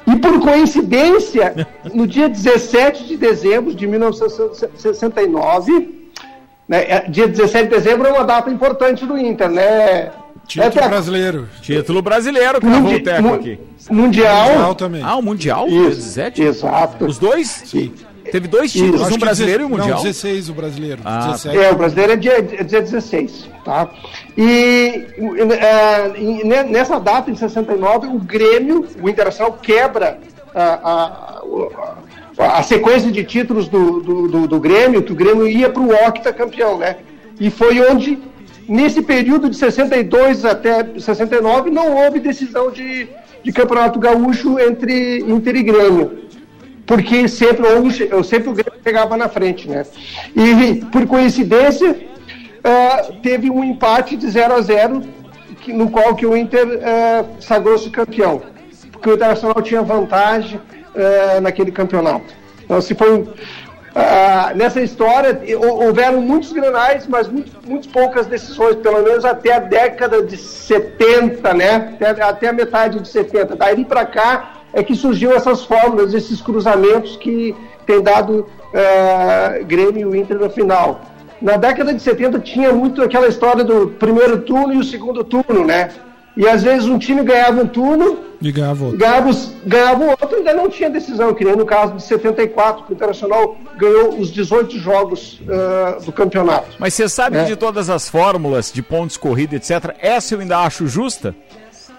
[0.06, 6.12] E por coincidência, no dia 17 de dezembro de 1969,
[6.68, 10.12] né, é, dia 17 de dezembro é uma data importante do Inter, né?
[10.46, 10.88] Título É, Teco?
[10.88, 11.48] brasileiro.
[11.60, 13.58] Título brasileiro, cravou Mundi- o teco aqui.
[13.90, 14.48] Mundial.
[14.50, 15.02] Mundial também.
[15.04, 15.66] Ah, o Mundial?
[15.68, 16.42] Isso, 17?
[16.42, 17.04] exato.
[17.04, 17.48] Os dois?
[17.66, 17.92] Sim.
[18.32, 19.88] Teve dois títulos, Acho um que brasileiro e um mundial.
[19.98, 21.00] Não, 16 o brasileiro.
[21.04, 21.58] Ah, 17.
[21.58, 23.88] É, o brasileiro é dia, é dia 16, tá?
[24.36, 25.06] E
[25.60, 30.18] é, ne- nessa data, em 69, o Grêmio, o Internacional, quebra
[30.52, 31.42] a, a,
[32.38, 35.82] a- a sequência de títulos do, do, do- do Grêmio, que o Grêmio ia para
[35.82, 36.96] o octa campeão, né?
[37.38, 38.18] E foi onde,
[38.68, 43.08] nesse período de 62 até 69, não houve decisão de,
[43.42, 46.26] de campeonato gaúcho entre Inter e Grêmio
[46.86, 47.64] porque sempre,
[48.24, 49.84] sempre o Grêmio pegava na frente, né?
[50.36, 51.96] E por coincidência
[52.62, 55.02] ah, teve um empate de 0 a 0
[55.60, 58.40] que- no qual que o Inter ah, sagrou-se campeão,
[58.92, 60.60] porque o Internacional tinha vantagem
[60.94, 62.32] ah, naquele campeonato.
[62.64, 63.28] Então, se foi
[63.98, 69.54] ah, nessa história hou- houveram muitos granais, mas muito, muito poucas decisões, pelo menos até
[69.54, 71.96] a década de 70, né?
[72.00, 73.56] Até, até a metade de 70.
[73.56, 77.56] Daí para cá é que surgiu essas fórmulas, esses cruzamentos que
[77.86, 81.00] tem dado eh, Grêmio e Inter no final.
[81.40, 85.64] Na década de 70 tinha muito aquela história do primeiro turno e o segundo turno,
[85.64, 85.88] né?
[86.36, 88.98] E às vezes um time ganhava um turno, E ganhava outro.
[88.98, 89.30] ganhava,
[89.64, 92.92] ganhava o outro e ainda não tinha decisão, que nem no caso de 74, que
[92.92, 96.66] o Internacional ganhou os 18 jogos ah, do campeonato.
[96.78, 97.40] Mas você sabe É.
[97.42, 101.34] que de todas as fórmulas de pontos corrida, etc., essa eu ainda acho justa?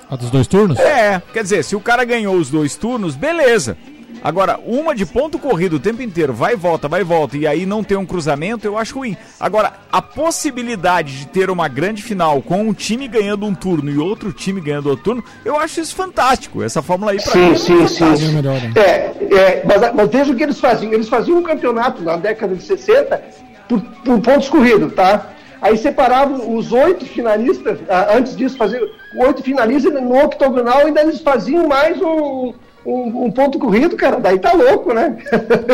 [0.10, 0.78] A dos dois turnos?
[0.80, 3.76] É, quer dizer, se o cara ganhou os dois turnos, beleza.
[4.24, 7.46] Agora, uma de ponto corrido o tempo inteiro, vai e volta, vai e volta, e
[7.46, 9.16] aí não tem um cruzamento, eu acho ruim.
[9.40, 13.98] Agora, a possibilidade de ter uma grande final com um time ganhando um turno e
[13.98, 16.64] outro time ganhando outro turno, eu acho isso fantástico.
[16.64, 18.26] Essa fórmula aí pra Sim, mim é sim, sim.
[18.26, 18.74] É melhor, né?
[18.76, 18.90] É,
[19.36, 20.92] é, mas, mas veja o que eles faziam.
[20.92, 23.22] Eles faziam um campeonato na década de 60
[23.68, 25.32] por, por pontos corridos, tá?
[25.62, 28.88] Aí separavam os oito finalistas, ah, antes disso faziam
[29.20, 32.54] oito finalistas no octogonal, ainda eles faziam mais um,
[32.86, 34.20] um, um ponto corrido, cara.
[34.20, 35.18] Daí tá louco, né?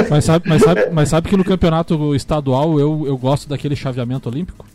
[0.09, 4.29] Mas sabe, mas, sabe, mas sabe que no campeonato estadual eu, eu gosto daquele chaveamento
[4.29, 4.65] olímpico?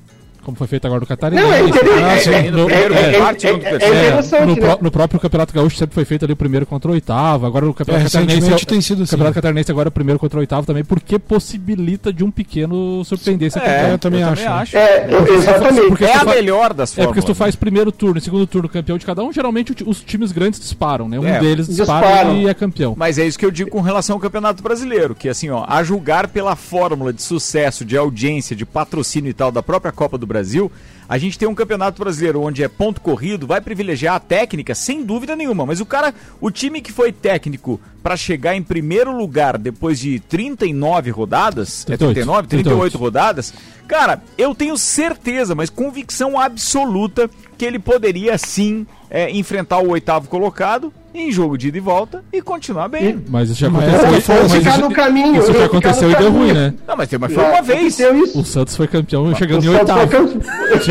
[0.43, 1.47] Como foi feito agora no Catarinense.
[1.47, 4.77] Não, é é, no- é, é, é é, né?
[4.81, 7.47] no próprio Campeonato Gaúcho sempre foi feito ali o primeiro contra o oitavo.
[7.47, 8.35] Agora o Campeonato É, Catarinense.
[8.37, 9.11] recentemente é o- tem sido o assim.
[9.11, 13.05] Campeonato Catarinense agora é o primeiro contra o oitavo também, porque possibilita de um pequeno
[13.05, 13.91] surpreender ser campeão.
[13.91, 14.77] eu também acho.
[14.77, 15.89] É, eu- exatamente.
[15.89, 17.07] Porque É a fa- melhor das É fórmulas.
[17.09, 20.01] porque se tu faz primeiro turno e segundo turno campeão de cada um, geralmente os
[20.01, 21.19] times grandes disparam, né?
[21.19, 22.37] Um É, deles dispara disparam.
[22.39, 22.95] e é campeão.
[22.97, 25.83] Mas é isso que eu digo com relação ao Campeonato Brasileiro, que assim, ó, a
[25.83, 30.27] julgar pela fórmula de sucesso, de audiência, de patrocínio e tal da própria Copa do
[30.29, 30.71] Brasil,
[31.09, 35.03] a gente tem um Campeonato Brasileiro onde é ponto corrido, vai privilegiar a técnica, sem
[35.03, 39.57] dúvida nenhuma, mas o cara, o time que foi técnico pra chegar em primeiro lugar
[39.59, 42.99] depois de 39 rodadas, é 38, 39, 38 38.
[42.99, 43.55] rodadas,
[43.87, 50.29] cara, eu tenho certeza, mas convicção absoluta que ele poderia sim é, enfrentar o oitavo
[50.29, 53.25] colocado em jogo de ida e volta e continuar bem.
[53.29, 54.15] Mas isso já Mas aconteceu.
[54.17, 56.39] é, foi mas ficar isso- no caminho, Isso já aconteceu e deu caminho.
[56.45, 56.75] ruim, né?
[56.87, 57.99] Não, mas, tem- mas foi uma vez.
[57.99, 58.39] Isso.
[58.39, 60.41] O Santos foi campeão chegando em O Santos foi oitavo.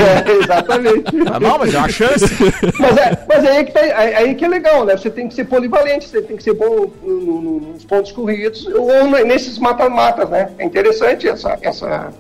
[0.10, 1.12] É, exatamente.
[1.32, 2.26] Ah, não, mas é uma chance.
[2.80, 4.96] Mas, é, mas aí, que tá, aí, que é legal, né?
[4.96, 8.12] Você tem que ser polivalente, você tem que ser bom no- no- no- nos pontos
[8.12, 10.50] corridos ou ne- nesses mata-matas, né?
[10.58, 12.14] É interessante essa, essa,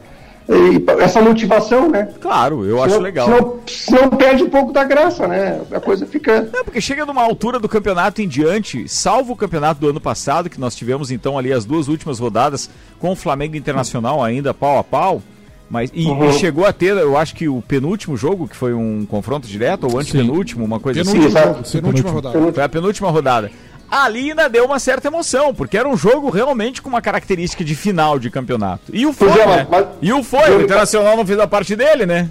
[0.99, 2.09] essa motivação, né?
[2.21, 3.25] Claro, eu acho Senão- legal.
[3.27, 5.61] Senão, senão perde um pouco da graça, né?
[5.71, 6.49] A coisa fica.
[6.53, 10.49] É, porque chega numa altura do campeonato em diante, salvo o campeonato do ano passado,
[10.49, 12.69] que nós tivemos então ali as duas últimas rodadas
[12.99, 15.21] com o Flamengo Internacional ainda pau a pau.
[15.69, 16.29] Mas, e, Uhum.
[16.29, 19.85] e chegou a ter, eu acho que o penúltimo jogo, que foi um confronto direto,
[19.91, 21.11] ou antepenúltimo, uma coisa assim.
[21.11, 21.47] Penúltimo Exato.
[21.57, 22.53] jogo, penúltima rodada.
[22.53, 23.51] Foi a penúltima rodada.
[23.89, 27.73] Ali ainda deu uma certa emoção, porque era um jogo realmente com uma característica de
[27.75, 28.83] final de campeonato.
[28.93, 29.67] E o foi, é, né?
[29.69, 32.29] mas- E o foi, o Internacional não fez a parte dele, né?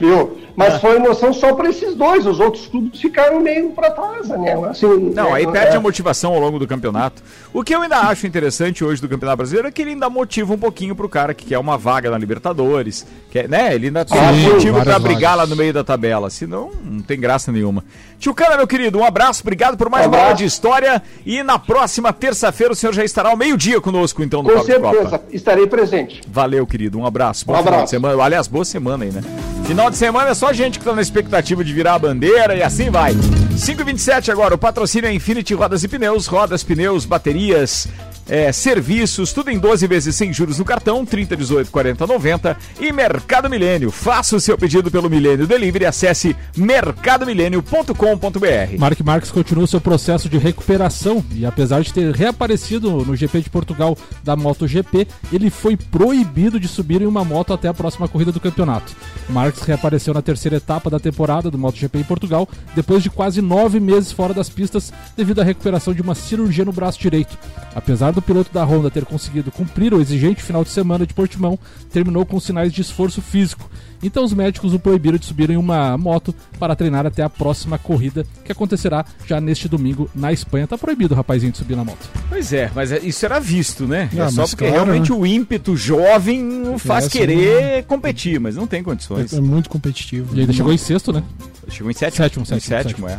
[0.00, 0.38] Viu?
[0.58, 0.78] Mas É.
[0.80, 4.54] foi emoção só para esses dois, os outros clubes ficaram meio para trás, né?
[4.68, 5.76] Assim, Não, é, aí perde é.
[5.76, 7.22] a motivação ao longo do campeonato.
[7.54, 10.52] O que eu ainda acho interessante hoje do Campeonato Brasileiro é que ele ainda motiva
[10.52, 13.72] um pouquinho pro cara que quer uma vaga na Libertadores, que é, né?
[13.72, 15.36] Ele ainda tem Sim, um motivo pra brigar vagas.
[15.38, 17.84] lá no meio da tabela, senão não tem graça nenhuma.
[18.18, 20.38] Tio Cana, meu querido, um abraço, obrigado por mais Um uma abraço.
[20.38, 24.48] de história e na próxima terça-feira o senhor já estará ao meio-dia conosco então no
[24.48, 24.90] Com Papo de Copa.
[24.90, 26.20] certeza, estarei presente.
[26.26, 26.98] Valeu, querido.
[26.98, 27.46] Um abraço.
[27.46, 27.90] Bom Um final de abraço.
[27.90, 28.24] semana.
[28.24, 29.22] Aliás, boa semana aí, né?
[29.66, 32.62] Final de semana é só gente que tá na expectativa de virar a bandeira e
[32.62, 33.14] assim vai.
[33.14, 34.54] 5h27 agora.
[34.54, 36.26] O patrocínio é Infinity Rodas e Pneus.
[36.26, 37.88] Rodas, pneus, baterias,
[38.28, 42.56] é, serviços, tudo em 12 vezes sem juros no cartão, 30, 18, 40, 90.
[42.80, 43.90] E Mercado Milênio.
[43.90, 45.86] Faça o seu pedido pelo Milênio Delivery.
[45.86, 48.78] Acesse mercadomilênio.com.br.
[48.78, 53.50] Mark Marques continua seu processo de recuperação e apesar de ter reaparecido no GP de
[53.50, 58.32] Portugal da MotoGP, ele foi proibido de subir em uma moto até a próxima corrida
[58.32, 58.94] do campeonato.
[59.28, 63.80] Marques reapareceu na terceira etapa da temporada do MotoGP em Portugal, depois de quase nove
[63.80, 67.38] meses fora das pistas devido à recuperação de uma cirurgia no braço direito.
[67.74, 71.14] Apesar do do piloto da Honda ter conseguido cumprir o exigente final de semana de
[71.14, 71.58] Portimão,
[71.92, 73.70] terminou com sinais de esforço físico.
[74.02, 77.78] Então os médicos o proibiram de subir em uma moto para treinar até a próxima
[77.78, 80.66] corrida, que acontecerá já neste domingo na Espanha.
[80.66, 82.08] Tá proibido o rapazinho de subir na moto.
[82.28, 84.08] Pois é, mas é- isso era visto, né?
[84.12, 85.16] Ah, é só mas porque claro, realmente né?
[85.16, 89.32] o ímpeto jovem o faz É, querer competir, mas não tem condições.
[89.32, 90.36] É muito competitivo.
[90.36, 91.22] E ainda chegou em sexto, né?
[91.68, 92.24] Chegou em sétimo.
[92.24, 93.18] Sétimo, Em sétimo, sétimo, é.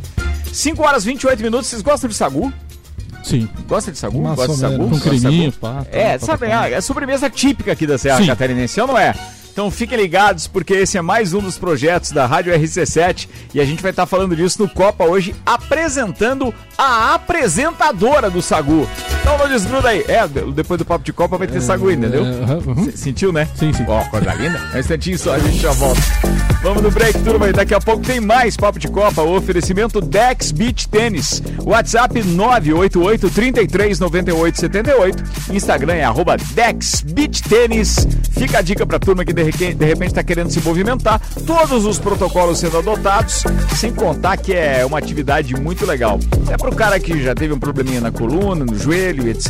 [0.51, 1.67] 5 horas e 28 minutos.
[1.67, 2.51] Vocês gostam de sagu?
[3.23, 3.49] Sim.
[3.67, 4.19] Gosta de sagu?
[4.21, 4.77] Gosta de ou sagu?
[4.84, 5.84] Com Gosta de creminho, pá.
[5.84, 8.25] tá, É, tá, sabe, tá, é a sobremesa típica aqui da Serra.
[8.25, 9.13] Catarinense, não é?
[9.59, 13.65] Então fiquem ligados, porque esse é mais um dos projetos da Rádio RC7 e a
[13.65, 18.87] gente vai estar falando disso no Copa hoje, apresentando a apresentadora do Sagu.
[19.19, 20.05] Então não desgruda aí.
[20.07, 22.25] É, de- depois do Papo de Copa vai ter Sagu, entendeu?
[22.25, 22.89] É, uhum.
[22.95, 23.49] Sentiu, né?
[23.53, 23.83] Sim, sim.
[23.85, 24.61] Ó, coisa linda.
[24.73, 25.99] Um instantinho só, a gente já volta.
[26.61, 29.21] Vamos no break, turma, e daqui a pouco tem mais Papo de Copa.
[29.21, 31.43] O oferecimento Dex Beach Tênis.
[31.65, 35.23] WhatsApp 988 33 98 78.
[35.51, 38.07] Instagram é arroba Dex Beach Tênis.
[38.31, 41.21] Fica a dica pra turma que de de repente tá querendo se movimentar.
[41.45, 43.43] Todos os protocolos sendo adotados,
[43.75, 46.19] sem contar que é uma atividade muito legal.
[46.49, 49.49] É pro cara que já teve um probleminha na coluna, no joelho, etc.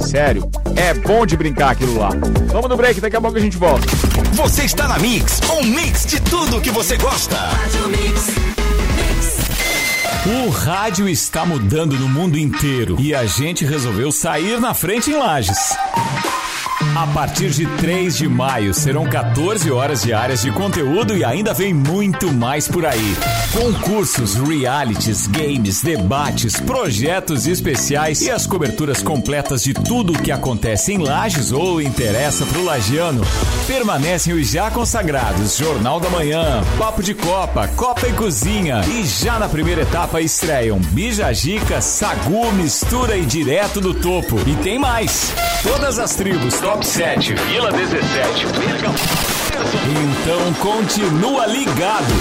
[0.00, 2.10] Sério, é bom de brincar aquilo lá.
[2.52, 3.86] Vamos no break, daqui a pouco a gente volta.
[4.32, 7.36] Você está na Mix, um mix de tudo que você gosta.
[10.26, 15.16] O rádio está mudando no mundo inteiro e a gente resolveu sair na frente em
[15.16, 15.76] Lages.
[16.94, 21.72] A partir de 3 de maio serão 14 horas diárias de conteúdo e ainda vem
[21.72, 23.16] muito mais por aí.
[23.52, 30.92] Concursos, realities, games, debates, projetos especiais e as coberturas completas de tudo o que acontece
[30.92, 33.22] em Lages ou interessa pro lagiano.
[33.66, 39.38] Permanecem os já consagrados Jornal da Manhã, Papo de Copa, Copa e Cozinha e já
[39.38, 44.36] na primeira etapa estreiam Bijagica, Sagu, Mistura e Direto do Topo.
[44.46, 45.32] E tem mais!
[45.62, 48.94] Todas as tribos Top 7, Vila 17, Bergamo.
[49.88, 52.14] Então continua ligado!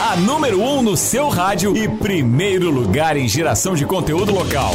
[0.00, 4.74] A número 1 um no seu rádio e primeiro lugar em geração de conteúdo local.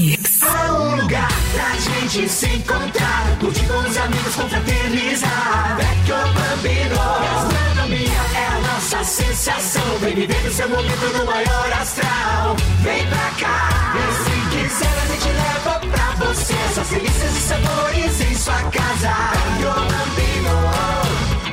[0.01, 5.77] Há um lugar pra gente se encontrar, curtir com os amigos, confraternizar.
[5.77, 9.83] Vecchio Bambino, gastronomia é a nossa sensação.
[9.99, 12.55] Vem viver o seu momento no maior astral.
[12.81, 18.21] Vem pra cá, e se quiser a gente leva pra você essas delícias e sabores
[18.21, 19.13] em sua casa.
[19.35, 20.55] Vecchio Bambino,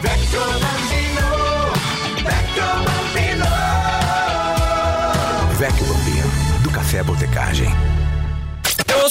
[0.00, 1.28] Vecchio Bambino,
[2.24, 3.50] Vecchio Bambino.
[5.58, 6.28] Vecchio Bambino,
[6.62, 7.97] do Café Botecagem.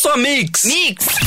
[0.07, 0.63] Eu sou a Mix.
[0.63, 1.26] Mix.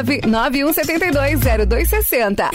[0.03, 2.49] 991720260.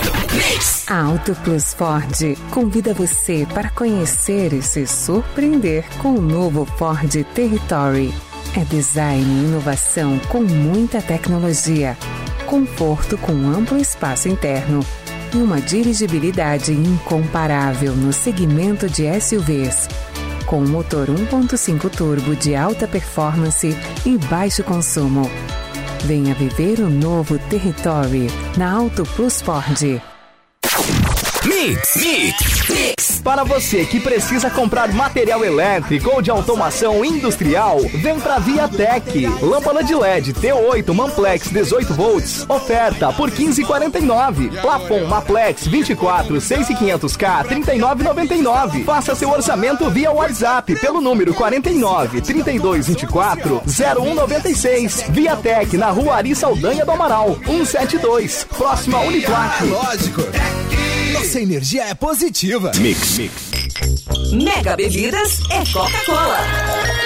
[0.88, 7.24] A Auto Plus Ford convida você para conhecer e se surpreender com o novo Ford
[7.34, 8.14] Territory.
[8.56, 11.98] É design e inovação com muita tecnologia,
[12.46, 14.80] conforto com amplo espaço interno
[15.34, 19.88] e uma dirigibilidade incomparável no segmento de SUVs.
[20.46, 25.28] Com motor 1.5 turbo de alta performance e baixo consumo.
[26.04, 30.00] Venha viver o novo Territory na Auto Plus Ford.
[31.46, 33.20] Mix, Mix, Mix.
[33.22, 39.26] Para você que precisa comprar material elétrico ou de automação industrial, vem pra Viatec.
[39.40, 44.60] Lâmpada de LED T8 Manplex 18 volts, oferta por 15,49.
[44.60, 48.84] Plafon Maplex 24 6500K 39,99.
[48.84, 55.04] Faça seu orçamento via WhatsApp pelo número 49 3224 0196.
[55.10, 59.64] Viatec na Rua Ari Saldanha do Amaral 172, próximo a Uniplac.
[59.64, 60.22] Lógico.
[61.16, 62.70] Nossa energia é positiva.
[62.76, 63.32] Mix, Mix.
[64.32, 67.05] Mega Bebidas é Coca-Cola.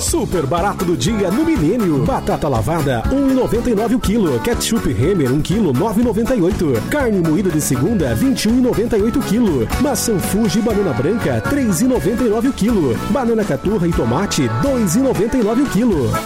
[0.00, 2.04] Super barato do dia no Milênio.
[2.04, 4.38] Batata lavada, 1,99 o quilo.
[4.40, 6.88] Ketchup Hemer, 1 quilo, 9,98.
[6.88, 9.68] Carne moída de segunda, 21,98 o quilo.
[9.80, 12.96] Maçã Fuji banana branca, 3,99 o quilo.
[13.10, 16.10] Banana caturra e tomate, 2,99 o quilo.
[16.14, 16.18] É.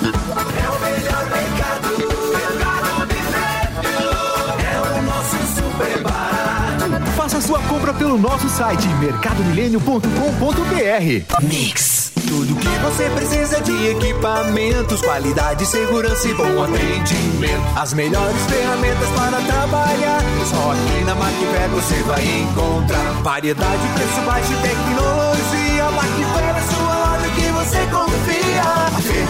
[6.99, 7.01] É.
[7.17, 11.43] Faça sua compra pelo nosso site mercadomilênio.com.br.
[11.43, 12.02] Mix.
[12.33, 17.79] Tudo que você precisa de equipamentos, qualidade, segurança e bom atendimento.
[17.79, 20.23] As melhores ferramentas para trabalhar.
[20.47, 25.91] Só aqui na Macfair você vai encontrar variedade, preço baixo e tecnologia.
[25.91, 28.02] Macfair é sua loja que você confia.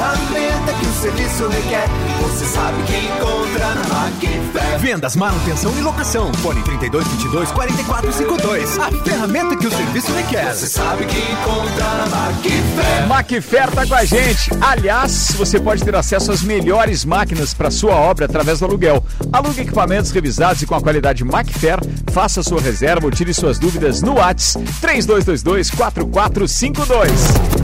[0.02, 1.86] A ferramenta que o serviço requer,
[2.20, 4.78] você sabe que encontra na Macfair.
[4.80, 6.34] Vendas, manutenção e locação.
[6.34, 8.78] Fone 3222 4452.
[8.80, 10.52] A ferramenta que o serviço requer.
[10.52, 13.06] Você sabe que encontra na Macfair.
[13.06, 14.50] Macfair tá com a gente.
[14.60, 19.04] Aliás, você pode ter acesso às melhores máquinas para sua obra através do aluguel.
[19.32, 21.78] Alugue equipamentos revisados e com a qualidade Macfair.
[22.10, 27.61] Faça sua reserva ou tire suas dúvidas no Whats 3222 4452.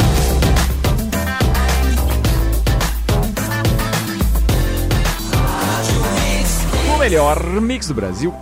[7.09, 8.35] Melhor mix do Brasil.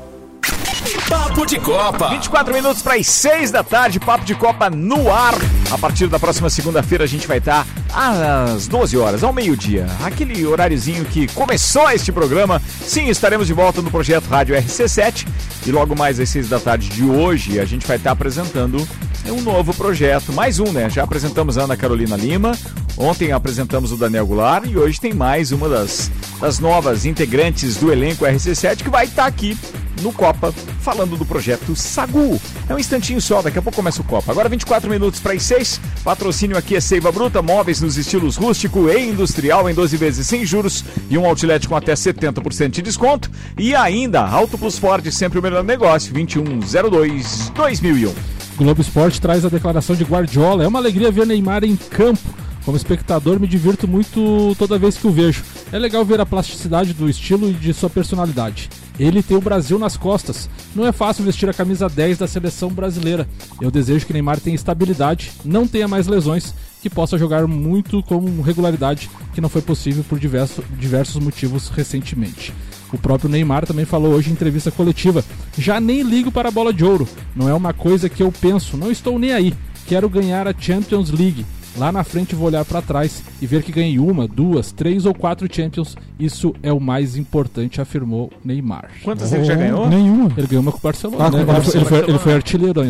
[1.09, 2.09] Papo de Copa.
[2.09, 5.35] 24 minutos para as 6 da tarde, Papo de Copa no ar.
[5.71, 9.87] A partir da próxima segunda-feira a gente vai estar às 12 horas, ao meio-dia.
[10.03, 12.61] Aquele horáriozinho que começou este programa.
[12.81, 15.29] Sim, estaremos de volta no projeto Rádio RC7.
[15.65, 18.85] E logo mais às 6 da tarde de hoje a gente vai estar apresentando
[19.29, 20.33] um novo projeto.
[20.33, 20.91] Mais um, né?
[20.91, 22.59] Já apresentamos a Ana Carolina Lima.
[22.97, 27.93] Ontem apresentamos o Daniel Goulart e hoje tem mais uma das, das novas integrantes do
[27.93, 29.57] elenco RC7 que vai estar aqui
[30.01, 32.41] no Copa, falando do projeto Sagu.
[32.69, 34.33] É um instantinho só, daqui a pouco começa o Copa.
[34.33, 35.81] Agora 24 minutos para as 6.
[36.03, 40.47] Patrocínio aqui é Seiva Bruta, móveis nos estilos rústico e industrial em 12 vezes sem
[40.47, 43.31] juros e um outlet com até 70% de desconto.
[43.59, 48.15] E ainda, Auto Plus Ford, sempre o melhor negócio, 2102 2001.
[48.57, 50.65] Globo Esporte traz a declaração de Guardiola.
[50.65, 52.46] É uma alegria ver Neymar em campo.
[52.67, 55.45] Como espectador, me divirto muito toda vez que o vejo.
[55.71, 58.69] É legal ver a plasticidade do estilo e de sua personalidade.
[58.99, 60.51] Ele tem o Brasil nas costas.
[60.75, 63.29] Não é fácil vestir a camisa 10 da seleção brasileira.
[63.61, 66.53] Eu desejo que Neymar tenha estabilidade, não tenha mais lesões,
[66.83, 72.53] que possa jogar muito com regularidade, que não foi possível por diverso, diversos motivos recentemente.
[72.93, 75.25] O próprio Neymar também falou hoje em entrevista coletiva:
[75.57, 77.09] Já nem ligo para a bola de ouro.
[77.35, 79.55] Não é uma coisa que eu penso, não estou nem aí.
[79.87, 81.47] Quero ganhar a Champions League.
[81.77, 85.15] Lá na frente vou olhar para trás e ver que ganhei uma, duas, três ou
[85.15, 85.97] quatro Champions.
[86.19, 88.91] Isso é o mais importante, afirmou Neymar.
[89.03, 89.89] Quantas ele já ganhou?
[89.89, 90.33] Nenhuma.
[90.37, 91.25] Ele ganhou uma com o Barcelona.
[91.25, 91.45] Ah, né?
[91.45, 92.09] com o Ele, foi, ele, foi, Barcelona.
[92.09, 92.85] ele foi artilheiro,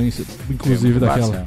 [0.50, 1.46] inclusive, daquela.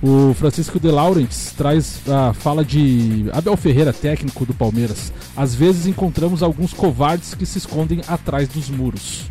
[0.00, 5.12] O Francisco de Laurentiis traz a fala de Abel Ferreira, técnico do Palmeiras.
[5.36, 9.28] Às vezes encontramos alguns covardes que se escondem atrás dos muros.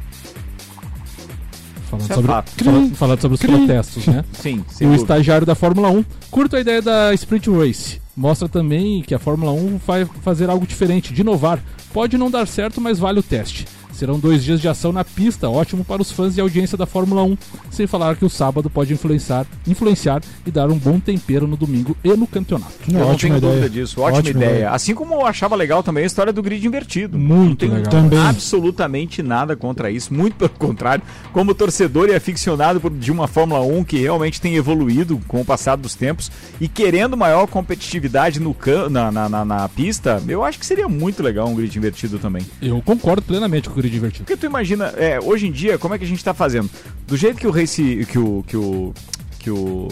[1.89, 3.51] Falando é sobre, falando, sobre os Cri.
[3.51, 4.25] protestos, né?
[4.33, 8.01] Sim, E sem o estagiário da Fórmula 1 curta a ideia da Sprint Race.
[8.15, 11.59] Mostra também que a Fórmula 1 vai fazer algo diferente, de inovar.
[11.93, 13.65] Pode não dar certo, mas vale o teste.
[13.97, 17.23] Serão dois dias de ação na pista, ótimo para os fãs e audiência da Fórmula
[17.23, 17.35] 1,
[17.71, 21.97] sem falar que o sábado pode influenciar, influenciar e dar um bom tempero no domingo
[22.03, 22.73] e no campeonato.
[22.87, 23.53] Eu não ótima tenho ideia.
[23.53, 24.51] dúvida disso, ótima, Ótima ideia.
[24.51, 24.69] ideia.
[24.71, 27.17] Assim como eu achava legal também a história do grid invertido.
[27.17, 27.91] Muito não tenho legal.
[27.91, 28.19] Também.
[28.19, 31.03] absolutamente nada contra isso, muito pelo contrário.
[31.33, 35.45] Como torcedor e aficionado por- de uma Fórmula 1 que realmente tem evoluído com o
[35.45, 36.31] passar dos tempos
[36.61, 40.87] e querendo maior competitividade no can na, na, na- na pista, eu acho que seria
[40.87, 42.45] muito legal um grid invertido também.
[42.61, 44.25] Eu concordo plenamente com o grid invertido.
[44.25, 46.69] Porque tu imagina, é, hoje em dia, como é que a gente tá fazendo?
[47.07, 48.05] Do jeito que o Race.
[48.09, 48.43] que o.
[48.45, 48.93] que o.
[49.39, 49.87] que o.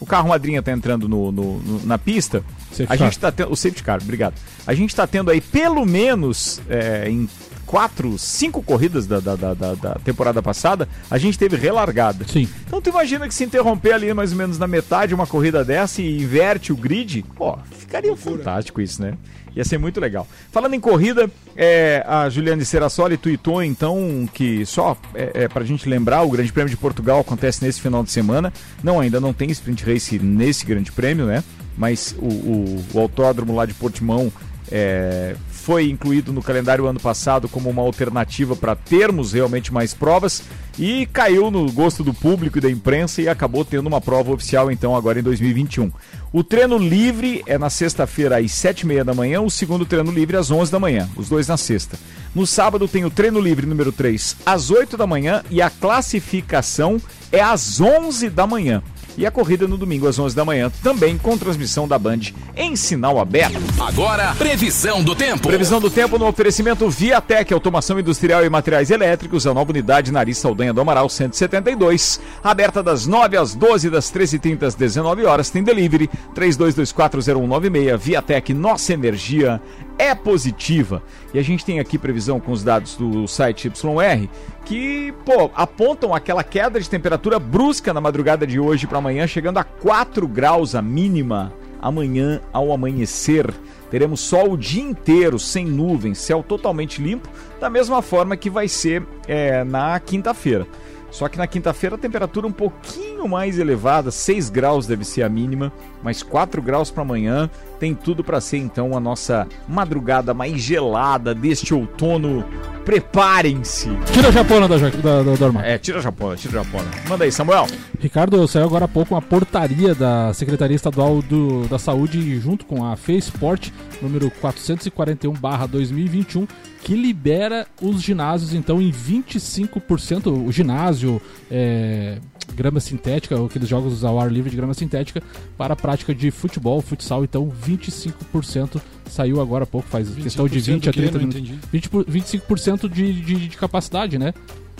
[0.00, 2.98] O carro madrinha tá entrando no, no- no- na pista, Safety a car.
[2.98, 3.50] gente tá tendo.
[3.52, 4.34] O safety car, obrigado.
[4.66, 7.26] A gente tá tendo aí pelo menos é, em
[7.64, 12.26] quatro, cinco corridas da, da, da, da- da temporada passada, a gente teve relargada.
[12.28, 12.46] Sim.
[12.66, 16.02] Então tu imagina que se interromper ali mais ou menos na metade uma corrida dessa
[16.02, 19.14] e inverte o grid, pô, ficaria fantástico isso, né?
[19.56, 20.26] Ia ser muito legal.
[20.50, 25.88] Falando em corrida, é, a Juliane Serassoli tweetou então que só é, é, pra gente
[25.88, 28.52] lembrar, o Grande Prêmio de Portugal acontece nesse final de semana.
[28.82, 31.44] Não, ainda não tem sprint race nesse Grande Prêmio, né?
[31.76, 34.32] Mas o, o, o autódromo lá de Portimão
[34.70, 40.42] é, foi incluído no calendário ano passado como uma alternativa para termos realmente mais provas
[40.78, 44.70] e caiu no gosto do público e da imprensa e acabou tendo uma prova oficial
[44.70, 45.90] então agora em 2021.
[46.30, 50.12] O treino livre é na sexta-feira às sete e meia da manhã, o segundo treino
[50.12, 51.98] livre às 11 da manhã, os dois na sexta.
[52.34, 57.00] No sábado tem o treino livre número 3 às 8 da manhã e a classificação
[57.32, 58.82] é às 11 da manhã.
[59.16, 62.74] E a corrida no domingo às 11 da manhã, também com transmissão da Band em
[62.74, 63.60] sinal aberto.
[63.80, 65.48] Agora, previsão do tempo.
[65.48, 70.38] Previsão do tempo no oferecimento Viatec, automação industrial e materiais elétricos, a nova unidade Nariz
[70.38, 75.62] Saldanha do Amaral 172, aberta das 9 às 12, das 13h30 às 19 horas, tem
[75.62, 79.60] delivery 32240196, Viatec, nossa energia
[79.98, 81.02] é positiva.
[81.32, 84.28] E a gente tem aqui previsão com os dados do site YR
[84.64, 89.58] que, pô, apontam aquela queda de temperatura brusca na madrugada de hoje para amanhã, chegando
[89.58, 93.52] a 4 graus a mínima amanhã ao amanhecer.
[93.90, 97.28] Teremos sol o dia inteiro, sem nuvens, céu totalmente limpo,
[97.60, 100.66] da mesma forma que vai ser é, na quinta-feira.
[101.14, 105.28] Só que na quinta-feira a temperatura um pouquinho mais elevada, 6 graus deve ser a
[105.28, 107.48] mínima, mas 4 graus para amanhã.
[107.78, 112.44] Tem tudo para ser então a nossa madrugada mais gelada deste outono.
[112.84, 113.90] Preparem-se!
[114.12, 115.70] Tira a japona da, da, da, armário.
[115.70, 116.90] É, tira a japona, tira a japona.
[117.08, 117.68] Manda aí, Samuel.
[118.00, 122.84] Ricardo, saiu agora há pouco uma portaria da Secretaria Estadual do- da Saúde, junto com
[122.84, 126.48] a FESPORT, número 441-2021,
[126.84, 131.20] que libera os ginásios, então, em 25%, o ginásio,
[131.50, 132.18] é,
[132.54, 135.22] grama sintética, ou aqueles jogos ao ar livre de grama sintética,
[135.56, 140.58] para a prática de futebol, futsal, então 25% saiu agora há pouco, faz questão de
[140.60, 141.00] 20 a o quê?
[141.00, 141.40] 30 Não minutos.
[141.40, 141.58] entendi.
[141.72, 144.34] 20 por- 25% de, de, de capacidade, né?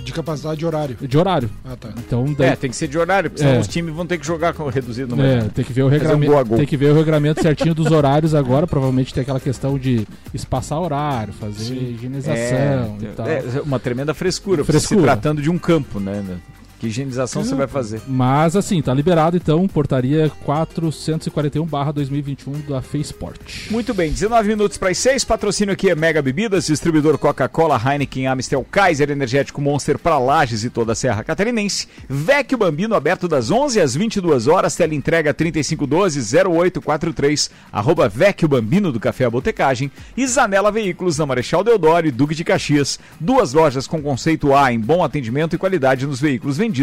[0.04, 0.96] De capacidade de horário.
[1.00, 1.48] De horário.
[1.64, 1.88] Ah, tá.
[1.98, 3.60] Então, daí- É, tem que ser de horário, porque senão É.
[3.60, 5.88] os times vão ter que jogar com reduzido no É, tem que ver o um
[5.88, 6.44] regramento.
[6.44, 6.58] gol.
[6.58, 8.66] tem que ver o regramento certinho dos horários agora.
[8.66, 13.26] Provavelmente tem aquela questão de espaçar horário, fazer higienização e tal.
[13.26, 15.00] É, uma tremenda frescura, Frescura.
[15.00, 16.22] se tratando de um campo, né?
[16.84, 18.02] Que higienização você vai fazer?
[18.06, 23.70] Mas assim, tá liberado então, portaria 441/2021 da Faceport.
[23.70, 25.24] Muito bem, 19 minutos para as 6.
[25.24, 30.68] Patrocínio aqui é Mega Bebidas, distribuidor Coca-Cola, Heineken, Amstel, Kaiser, Energético Monster para Lages e
[30.68, 31.88] toda a Serra Catarinense.
[32.06, 39.00] Vecchio Bambino aberto das 11 às 22 horas, tela entrega 3512-0843, arroba Vecchio Bambino do
[39.00, 39.90] Café à Botecagem.
[40.14, 43.00] E Zanela Veículos na Marechal Deodoro e Duque de Caxias.
[43.18, 46.73] Duas lojas com conceito A em bom atendimento e qualidade nos veículos vendidos.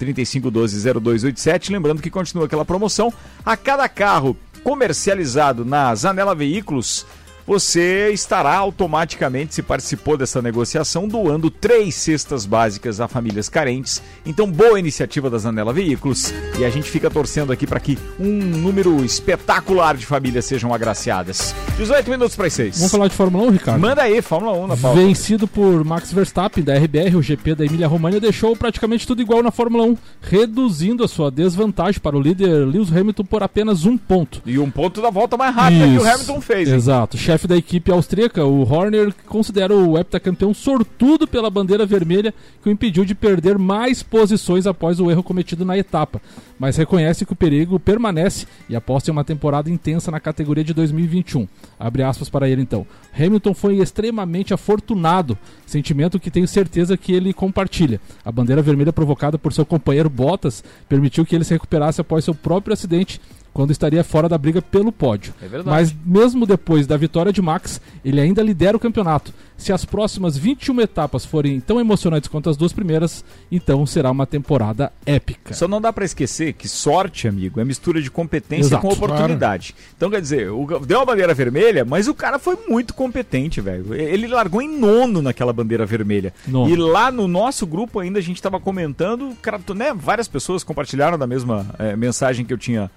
[0.00, 1.70] 3512-0287.
[1.70, 3.12] Lembrando que continua aquela promoção.
[3.44, 7.06] A cada carro comercializado na Zanela Veículos,
[7.46, 14.02] você estará automaticamente, se participou dessa negociação, doando três cestas básicas a famílias carentes.
[14.24, 16.32] Então, boa iniciativa da Zanela Veículos.
[16.58, 21.54] E a gente fica torcendo aqui para que um número espetacular de famílias sejam agraciadas.
[21.76, 22.76] 18 minutos para as 6.
[22.76, 23.80] Vamos falar de Fórmula 1, Ricardo?
[23.80, 25.00] Manda aí, Fórmula 1 na pauta.
[25.00, 29.50] Vencido por Max Verstappen da RBR, o GP da Emília-Romagna deixou praticamente tudo igual na
[29.50, 34.42] Fórmula 1, reduzindo a sua desvantagem para o líder Lewis Hamilton por apenas um ponto.
[34.44, 36.08] E um ponto da volta mais rápida que o Isso.
[36.08, 36.68] Hamilton fez.
[36.68, 36.74] hein?
[36.74, 37.16] Exato.
[37.30, 42.72] Chefe da equipe austríaca, o Horner, considera o heptacampeão sortudo pela bandeira vermelha que o
[42.72, 46.20] impediu de perder mais posições após o erro cometido na etapa,
[46.58, 50.74] mas reconhece que o perigo permanece e aposta em uma temporada intensa na categoria de
[50.74, 51.46] 2021.
[51.78, 52.84] Abre aspas para ele então.
[53.16, 58.00] Hamilton foi extremamente afortunado, sentimento que tenho certeza que ele compartilha.
[58.24, 62.34] A bandeira vermelha provocada por seu companheiro Bottas permitiu que ele se recuperasse após seu
[62.34, 63.20] próprio acidente
[63.52, 65.34] quando estaria fora da briga pelo pódio.
[65.42, 65.68] É verdade.
[65.68, 70.38] Mas mesmo depois da vitória de Max, ele ainda lidera o campeonato, Se as próximas
[70.38, 73.22] 21 etapas forem tão emocionantes quanto as duas primeiras,
[73.52, 75.52] então será uma temporada épica.
[75.52, 78.80] Só não dá pra esquecer que sorte, amigo, é mistura de competência Exato.
[78.86, 79.74] com oportunidade.
[79.94, 83.92] Então, quer dizer, o- deu a bandeira vermelha, mas o cara foi muito competente, velho.
[83.92, 86.32] Ele largou em nono naquela bandeira vermelha.
[86.48, 86.70] Nono.
[86.72, 91.18] E lá no nosso grupo ainda a gente tava comentando, cara, né, várias pessoas compartilharam
[91.18, 92.90] da mesma eh, mensagem que eu tinha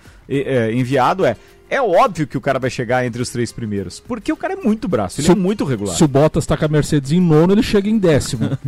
[0.74, 1.36] enviado, é...
[1.74, 4.58] É óbvio que o cara vai chegar entre os três primeiros, porque o cara é
[4.58, 5.96] muito braço, ele Se é muito regular.
[5.96, 8.56] Se o Bottas tá com a Mercedes em nono, ele chega em décimo.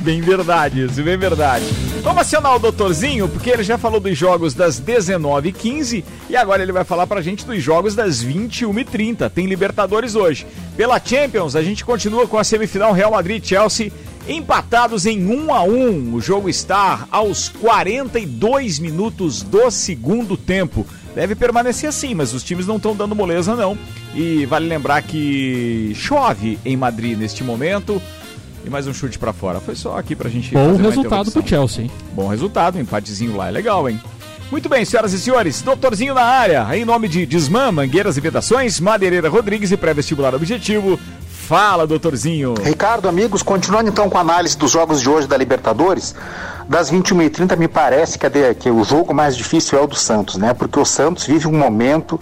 [0.00, 1.66] bem verdade isso, bem verdade.
[2.02, 6.72] Vamos acionar o doutorzinho, porque ele já falou dos jogos das 19h15 e agora ele
[6.72, 9.28] vai falar pra gente dos jogos das 21h30.
[9.28, 10.46] Tem Libertadores hoje.
[10.74, 13.92] Pela Champions, a gente continua com a semifinal Real Madrid e Chelsea
[14.28, 16.14] empatados em 1 a 1.
[16.14, 20.86] O jogo está aos 42 minutos do segundo tempo.
[21.14, 23.76] Deve permanecer assim, mas os times não estão dando moleza não.
[24.14, 28.00] E vale lembrar que chove em Madrid neste momento.
[28.64, 29.60] E mais um chute pra fora.
[29.60, 30.52] Foi só aqui pra gente.
[30.52, 31.90] Bom resultado pro Chelsea, hein?
[32.12, 34.00] Bom resultado, um empatezinho lá é legal, hein?
[34.50, 38.80] Muito bem, senhoras e senhores, doutorzinho na área, em nome de Desmã, Mangueiras e Vedações,
[38.80, 40.98] Madeireira Rodrigues e Pré-Vestibular Objetivo.
[41.48, 42.52] Fala, doutorzinho.
[42.62, 46.14] Ricardo, amigos, continuando então com a análise dos jogos de hoje da Libertadores,
[46.68, 50.36] das 21h30 me parece que, a que o jogo mais difícil é o do Santos,
[50.36, 50.52] né?
[50.52, 52.20] Porque o Santos vive um momento.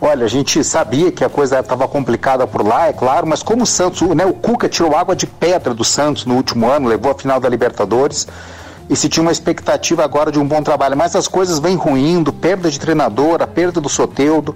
[0.00, 3.64] Olha, a gente sabia que a coisa estava complicada por lá, é claro, mas como
[3.64, 7.10] o Santos, né, o Cuca tirou água de pedra do Santos no último ano, levou
[7.10, 8.28] a final da Libertadores
[8.88, 12.32] e se tinha uma expectativa agora de um bom trabalho, mas as coisas vêm ruindo,
[12.32, 14.54] perda de treinador, a perda do Soteudo,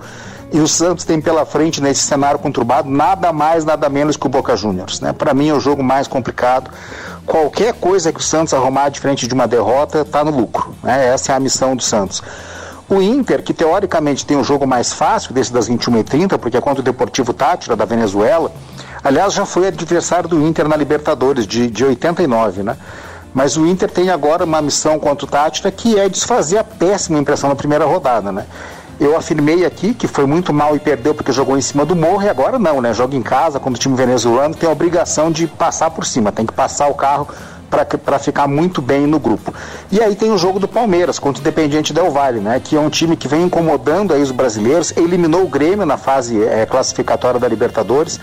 [0.52, 4.30] e o Santos tem pela frente nesse cenário conturbado nada mais, nada menos que o
[4.30, 5.12] Boca Juniors, né?
[5.12, 6.70] Para mim é o jogo mais complicado.
[7.26, 11.08] Qualquer coisa que o Santos arrumar de frente de uma derrota está no lucro, né?
[11.08, 12.22] Essa é a missão do Santos.
[12.88, 16.80] O Inter, que teoricamente tem um jogo mais fácil desse das 21h30, porque é contra
[16.80, 18.50] o Deportivo Tátira da Venezuela,
[19.04, 22.78] aliás já foi adversário do Inter na Libertadores de, de 89, né?
[23.34, 27.48] Mas o Inter tem agora uma missão contra o que é desfazer a péssima impressão
[27.48, 28.46] na primeira rodada, né?
[29.00, 32.22] Eu afirmei aqui que foi muito mal e perdeu porque jogou em cima do morro
[32.22, 32.92] e agora não, né?
[32.92, 36.44] Joga em casa contra o time venezuelano, tem a obrigação de passar por cima, tem
[36.44, 37.28] que passar o carro
[37.70, 39.54] para ficar muito bem no grupo.
[39.92, 42.60] E aí tem o jogo do Palmeiras contra o Independiente Del Valle, né?
[42.62, 46.42] Que é um time que vem incomodando aí os brasileiros, eliminou o Grêmio na fase
[46.42, 48.18] eh, classificatória da Libertadores.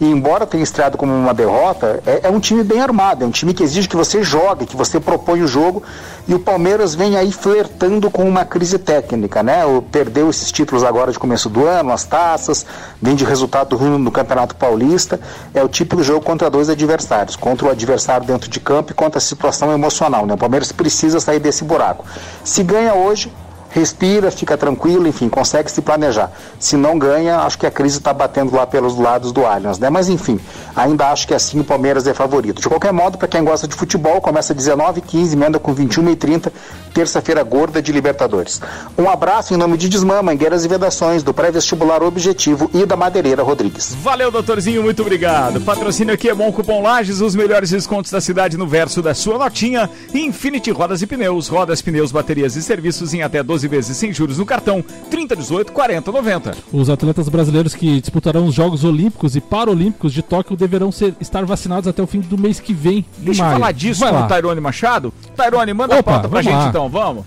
[0.00, 3.30] E embora tenha estreado como uma derrota, é, é um time bem armado, é um
[3.30, 5.82] time que exige que você jogue, que você propõe o jogo.
[6.26, 9.66] E o Palmeiras vem aí flertando com uma crise técnica, né?
[9.66, 12.64] O, perdeu esses títulos agora de começo do ano, as taças,
[13.00, 15.20] vem de resultado ruim no Campeonato Paulista.
[15.52, 19.18] É o típico jogo contra dois adversários, contra o adversário dentro de campo e contra
[19.18, 20.32] a situação emocional, né?
[20.32, 22.06] O Palmeiras precisa sair desse buraco.
[22.42, 23.30] Se ganha hoje,
[23.70, 26.30] respira, fica tranquilo, enfim, consegue se planejar.
[26.58, 29.88] Se não ganha, acho que a crise está batendo lá pelos lados do Allianz, né?
[29.88, 30.38] Mas enfim,
[30.74, 32.60] ainda acho que assim o Palmeiras é favorito.
[32.60, 36.16] De qualquer modo, para quem gosta de futebol, começa 19 15 emenda com 21 e
[36.16, 36.52] 30
[36.90, 38.60] terça-feira gorda de Libertadores.
[38.98, 43.42] Um abraço em nome de Desmã, Mangueiras e Vedações, do Pré-Vestibular Objetivo e da Madeireira
[43.42, 43.94] Rodrigues.
[44.02, 45.60] Valeu, doutorzinho, muito obrigado.
[45.60, 49.38] Patrocínio aqui é bom Cupom Lages, os melhores descontos da cidade no verso da sua
[49.38, 49.88] notinha.
[50.12, 54.38] Infinity Rodas e Pneus, rodas, pneus, baterias e serviços em até 12 vezes sem juros
[54.38, 56.56] no cartão 3018 4090.
[56.72, 61.44] Os atletas brasileiros que disputarão os Jogos Olímpicos e Paralímpicos de Tóquio deverão ser, estar
[61.44, 63.04] vacinados até o fim do mês que vem.
[63.18, 63.58] de Deixa eu maio.
[63.58, 64.24] falar disso Vai com lá.
[64.24, 65.12] o Tairone Machado.
[65.36, 66.68] Tairone, manda a Opa, pauta pra gente lá.
[66.68, 67.24] então, vamos.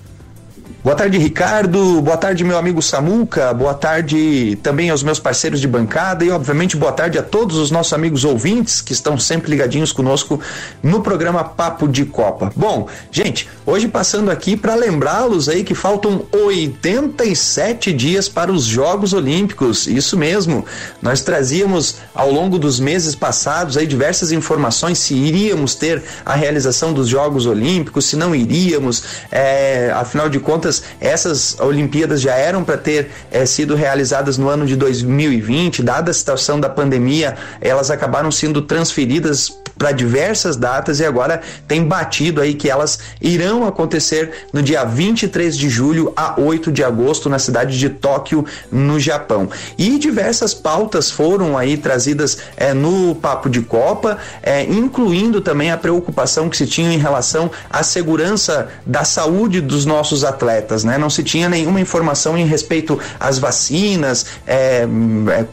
[0.84, 2.02] Boa tarde, Ricardo.
[2.02, 3.54] Boa tarde, meu amigo Samuca.
[3.54, 7.72] Boa tarde também aos meus parceiros de bancada e, obviamente, boa tarde a todos os
[7.72, 10.42] nossos amigos ouvintes que estão sempre ligadinhos conosco
[10.84, 12.52] no programa Papo de Copa.
[12.54, 19.14] Bom, gente, hoje passando aqui para lembrá-los aí que faltam 87 dias para os Jogos
[19.14, 19.88] Olímpicos.
[19.88, 20.66] Isso mesmo.
[21.02, 26.92] Nós trazíamos ao longo dos meses passados aí diversas informações se iríamos ter a realização
[26.92, 29.02] dos Jogos Olímpicos, se não iríamos.
[29.32, 34.66] É, afinal de contas, essas Olimpíadas já eram para ter é, sido realizadas no ano
[34.66, 41.06] de 2020, dada a situação da pandemia, elas acabaram sendo transferidas para diversas datas e
[41.06, 46.72] agora tem batido aí que elas irão acontecer no dia 23 de julho a 8
[46.72, 49.50] de agosto na cidade de Tóquio, no Japão.
[49.78, 55.78] E diversas pautas foram aí trazidas é, no Papo de Copa, é, incluindo também a
[55.78, 60.98] preocupação que se tinha em relação à segurança da saúde dos nossos atletas, né?
[60.98, 64.88] Não se tinha nenhuma informação em respeito às vacinas, é,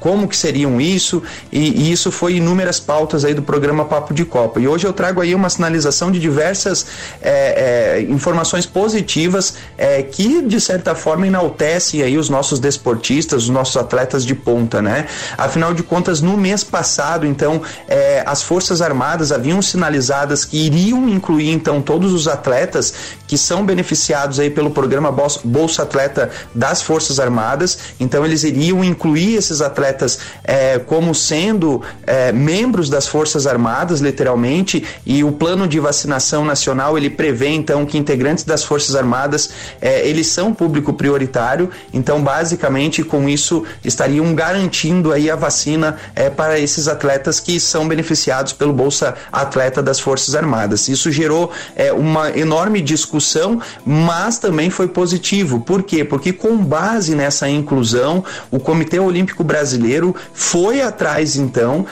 [0.01, 4.15] como que seriam isso, e, e isso foi inúmeras pautas aí do programa Papo papo
[4.15, 4.61] de Copa.
[4.61, 6.87] E hoje eu trago aí uma sinalização de diversas
[7.23, 13.49] é, é, informações positivas é, que, de certa forma, enaltecem aí os nossos desportistas, os
[13.49, 15.07] nossos atletas de ponta, né?
[15.39, 21.09] Afinal de contas, no mês passado, então, é, as Forças Armadas haviam sinalizadas que iriam
[21.09, 22.93] incluir, então, todos os atletas
[23.27, 25.13] que são beneficiados aí pelo programa
[25.45, 27.79] Bolsa Atleta das Forças Armadas.
[28.01, 34.85] Então, eles iriam incluir esses atletas é, como sendo é, membros das Forças Armadas, literalmente,
[35.07, 40.07] e o plano de vacinação nacional ele prevê então que integrantes das Forças Armadas é,
[40.09, 41.71] eles são público prioritário.
[41.93, 47.87] Então, basicamente, com isso estariam garantindo aí a vacina é, para esses atletas que são
[47.87, 50.89] beneficiados pelo Bolsa Atleta das Forças Armadas.
[50.89, 55.61] Isso gerou é, uma enorme discussão, mas também foi positivo.
[55.61, 56.05] Por quê?
[56.05, 61.87] Porque com base nessa inclusão, o Comitê Olímpico Brasileiro foi atrás então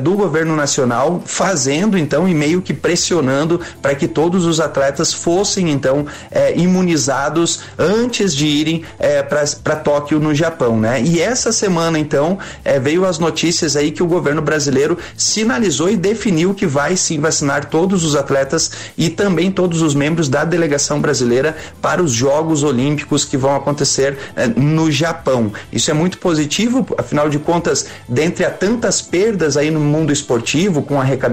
[0.00, 5.72] do governo nacional, fazendo então e meio que pressionando para que todos os atletas fossem
[5.72, 11.02] então é, imunizados antes de irem é, para Tóquio no Japão, né?
[11.02, 15.96] E essa semana então é, veio as notícias aí que o governo brasileiro sinalizou e
[15.96, 21.00] definiu que vai sim vacinar todos os atletas e também todos os membros da delegação
[21.00, 25.52] brasileira para os Jogos Olímpicos que vão acontecer é, no Japão.
[25.72, 30.82] Isso é muito positivo, afinal de contas, dentre a tantas perdas aí no mundo esportivo,
[30.82, 31.31] com arrecadação,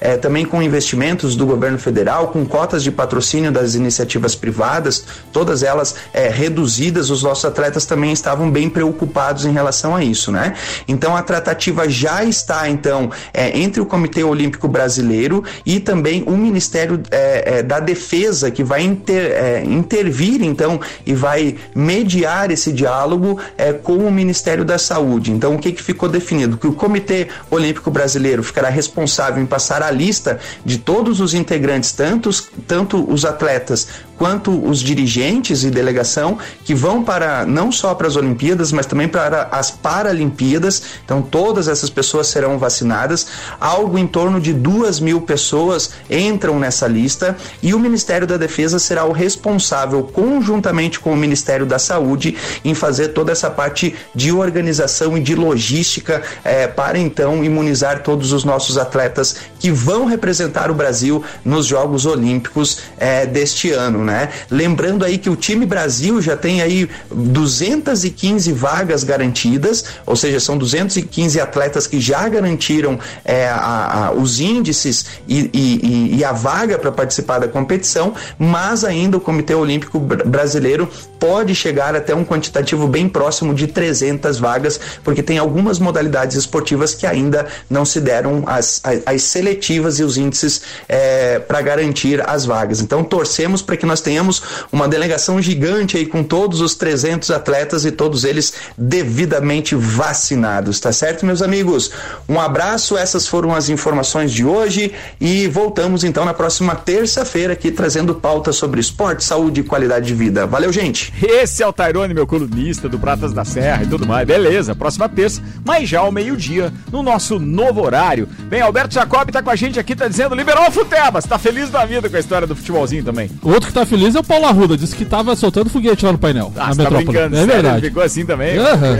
[0.00, 5.62] é, também com investimentos do governo federal, com cotas de patrocínio das iniciativas privadas, todas
[5.62, 10.54] elas é, reduzidas, os nossos atletas também estavam bem preocupados em relação a isso, né?
[10.86, 16.36] Então a tratativa já está então é, entre o Comitê Olímpico Brasileiro e também o
[16.36, 22.72] Ministério é, é, da Defesa que vai inter, é, intervir então e vai mediar esse
[22.72, 23.38] diálogo
[23.82, 25.30] com o Ministério da Saúde.
[25.32, 26.56] Então o que, que ficou definido?
[26.56, 31.92] Que o Comitê Olímpico Brasileiro ficará responsável em passar a lista de todos os integrantes,
[31.92, 32.30] tanto,
[32.66, 33.88] tanto os atletas
[34.22, 39.08] quanto os dirigentes e delegação que vão para não só para as Olimpíadas, mas também
[39.08, 40.80] para as Paralimpíadas.
[41.04, 43.26] Então, todas essas pessoas serão vacinadas.
[43.58, 48.78] Algo em torno de duas mil pessoas entram nessa lista e o Ministério da Defesa
[48.78, 54.30] será o responsável, conjuntamente com o Ministério da Saúde, em fazer toda essa parte de
[54.30, 60.70] organização e de logística é, para então imunizar todos os nossos atletas que vão representar
[60.70, 64.11] o Brasil nos Jogos Olímpicos é, deste ano, né?
[64.50, 70.56] Lembrando aí que o time Brasil já tem aí 215 vagas garantidas, ou seja, são
[70.56, 76.78] 215 atletas que já garantiram é, a, a, os índices e, e, e a vaga
[76.78, 80.88] para participar da competição, mas ainda o Comitê Olímpico Brasileiro
[81.18, 86.94] pode chegar até um quantitativo bem próximo de 300 vagas, porque tem algumas modalidades esportivas
[86.94, 92.28] que ainda não se deram as, as, as seletivas e os índices é, para garantir
[92.28, 92.80] as vagas.
[92.80, 97.84] Então torcemos para que nós tenhamos uma delegação gigante aí com todos os 300 atletas
[97.84, 101.90] e todos eles devidamente vacinados, tá certo, meus amigos?
[102.26, 107.70] Um abraço, essas foram as informações de hoje e voltamos então na próxima terça-feira aqui
[107.70, 110.46] trazendo pauta sobre esporte, saúde e qualidade de vida.
[110.46, 111.12] Valeu, gente!
[111.22, 114.26] Esse é o Tairone, meu colunista do Pratas da Serra e tudo mais.
[114.26, 118.26] Beleza, próxima terça, mas já ao meio-dia, no nosso novo horário.
[118.48, 121.68] Bem, Alberto Jacob tá com a gente aqui, tá dizendo, liberou o Futebas, tá feliz
[121.68, 123.30] da vida com a história do futebolzinho também.
[123.42, 126.12] O outro que tá feliz é o Paulo Arruda, disse que tava soltando foguete lá
[126.12, 127.04] no painel, Ah, na tá metrópole.
[127.06, 127.52] brincando, é sério?
[127.54, 127.78] verdade.
[127.78, 128.56] Ele ficou assim também?
[128.58, 128.96] Aham.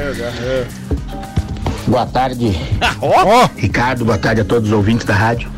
[1.86, 2.56] Boa tarde.
[3.56, 5.50] Ricardo, boa tarde a todos os ouvintes da rádio.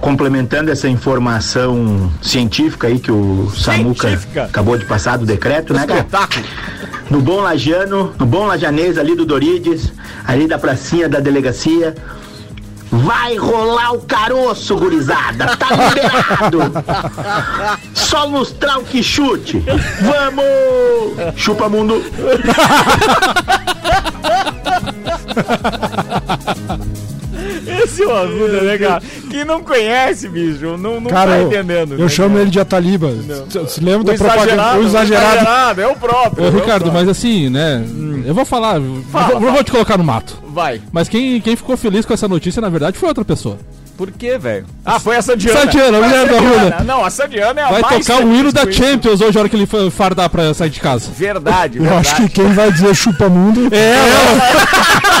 [0.00, 4.44] Complementando essa informação científica aí que o Samuca Científica?
[4.44, 6.00] acabou de passar do decreto, né, cara?
[6.00, 6.44] Espetáculo.
[7.10, 9.92] No Bom Lajano, no Bom Lajanês, ali do Dorides,
[10.26, 11.94] ali da pracinha da delegacia.
[12.90, 15.56] Vai rolar o caroço, gurizada!
[15.56, 16.58] Tá liberado!
[17.94, 19.64] Só lustrar o que chute!
[20.00, 21.34] Vamos!
[21.36, 22.02] Chupa mundo!
[27.82, 29.02] Esse é o Arruda, né, cara?
[29.30, 31.92] Quem não conhece, bicho, não, não Cara, tá eu, entendendo.
[31.94, 33.10] eu né, chamo ele de Ataliba.
[33.48, 34.42] Você lembra O da propaganda?
[34.44, 35.80] exagerado, O exagerado.
[35.80, 36.44] é o próprio.
[36.44, 37.84] Ô, é Ricardo, mas assim, né?
[38.24, 38.76] Eu vou falar.
[38.80, 39.52] eu Fala, vou- não fala.
[39.52, 40.36] vou te colocar no mato.
[40.48, 40.80] Vai.
[40.92, 43.58] Mas quem, quem ficou feliz com essa notícia, na verdade, foi outra pessoa.
[43.96, 44.66] Por quê, velho?
[44.84, 45.60] Ah, foi a Sandiana.
[45.60, 46.60] Sandiana, a a mulher da Sandiana.
[46.60, 46.84] Arruda.
[46.84, 48.70] Não, a Sandiana é a Vai mais tocar o hino da.
[48.70, 51.10] Champions hoje, a hora que ele fardar pra sair de casa.
[51.16, 52.08] Verdade, Eu verdade.
[52.08, 53.96] acho que quem vai dizer chupa mundo É,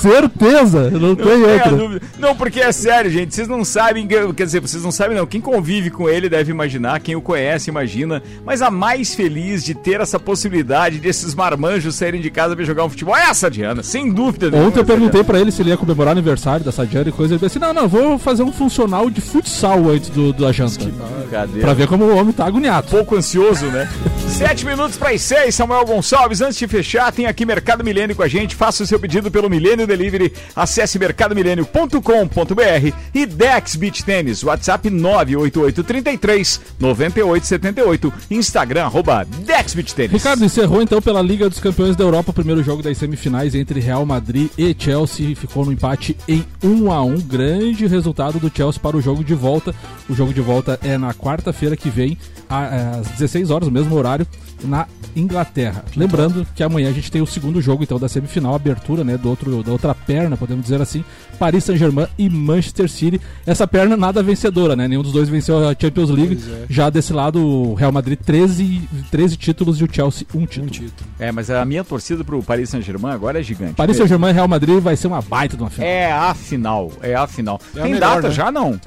[0.00, 1.70] Certeza, não Não tem tenha outra.
[1.72, 2.06] dúvida.
[2.18, 3.34] Não, porque é sério, gente.
[3.34, 5.26] Vocês não sabem, que- quer dizer, vocês não sabem, não.
[5.26, 8.22] Quem convive com ele deve imaginar, quem o conhece imagina.
[8.44, 12.64] Mas a mais feliz de ter essa possibilidade de esses marmanjos saírem de casa pra
[12.64, 14.46] jogar um futebol é essa, Diana, sem dúvida.
[14.56, 17.34] Ontem eu perguntei pra ele se ele ia comemorar o aniversário da Sadiana e coisa,
[17.34, 20.84] ele disse assim, não, não, vou fazer um funcional de futsal antes do, da janta.
[20.84, 21.60] Brincadeira.
[21.60, 22.88] Pra ver como o homem tá agoniado.
[22.88, 23.90] Pouco ansioso, né?
[24.28, 26.40] Sete minutos para as seis, Samuel Gonçalves.
[26.40, 28.56] Antes de fechar, tem aqui Mercado Milênio com a gente.
[28.56, 30.32] Faça o seu pedido pelo Milênio Delivery.
[30.56, 34.42] Acesse mercadomilênio.com.br e Dex Beach Tênis.
[34.42, 38.12] WhatsApp 98833 9878.
[38.30, 40.12] Instagram, arroba Dex Beach Tênis.
[40.12, 43.78] Ricardo, encerrou então pela Liga dos Campeões da Europa o primeiro jogo das semifinais entre
[43.78, 45.36] Real Madrid e Chelsea.
[45.36, 49.34] Ficou no empate em 1 a 1 Grande resultado do Chelsea para o jogo de
[49.34, 49.74] volta.
[50.08, 54.26] O jogo de volta é na quarta-feira que vem, às 16 horas, o mesmo horário,
[54.62, 54.86] na
[55.16, 55.84] Inglaterra.
[55.96, 59.16] Lembrando que amanhã a gente tem o segundo jogo então da semifinal, a abertura né,
[59.16, 61.04] do outro, da outra perna, podemos dizer assim,
[61.38, 63.20] Paris Saint-Germain e Manchester City.
[63.46, 64.88] Essa perna nada vencedora, né?
[64.88, 66.38] Nenhum dos dois venceu a Champions League.
[66.68, 70.90] Já desse lado, o Real Madrid 13, 13 títulos e o Chelsea um título.
[71.18, 73.74] É, mas a minha torcida pro Paris Saint-Germain agora é gigante.
[73.74, 75.88] Paris Saint-Germain e Real Madrid vai ser uma baita de uma final.
[75.88, 77.60] É a final, é a final.
[77.74, 78.34] É a Tem melhor, data né?
[78.34, 78.80] já, não?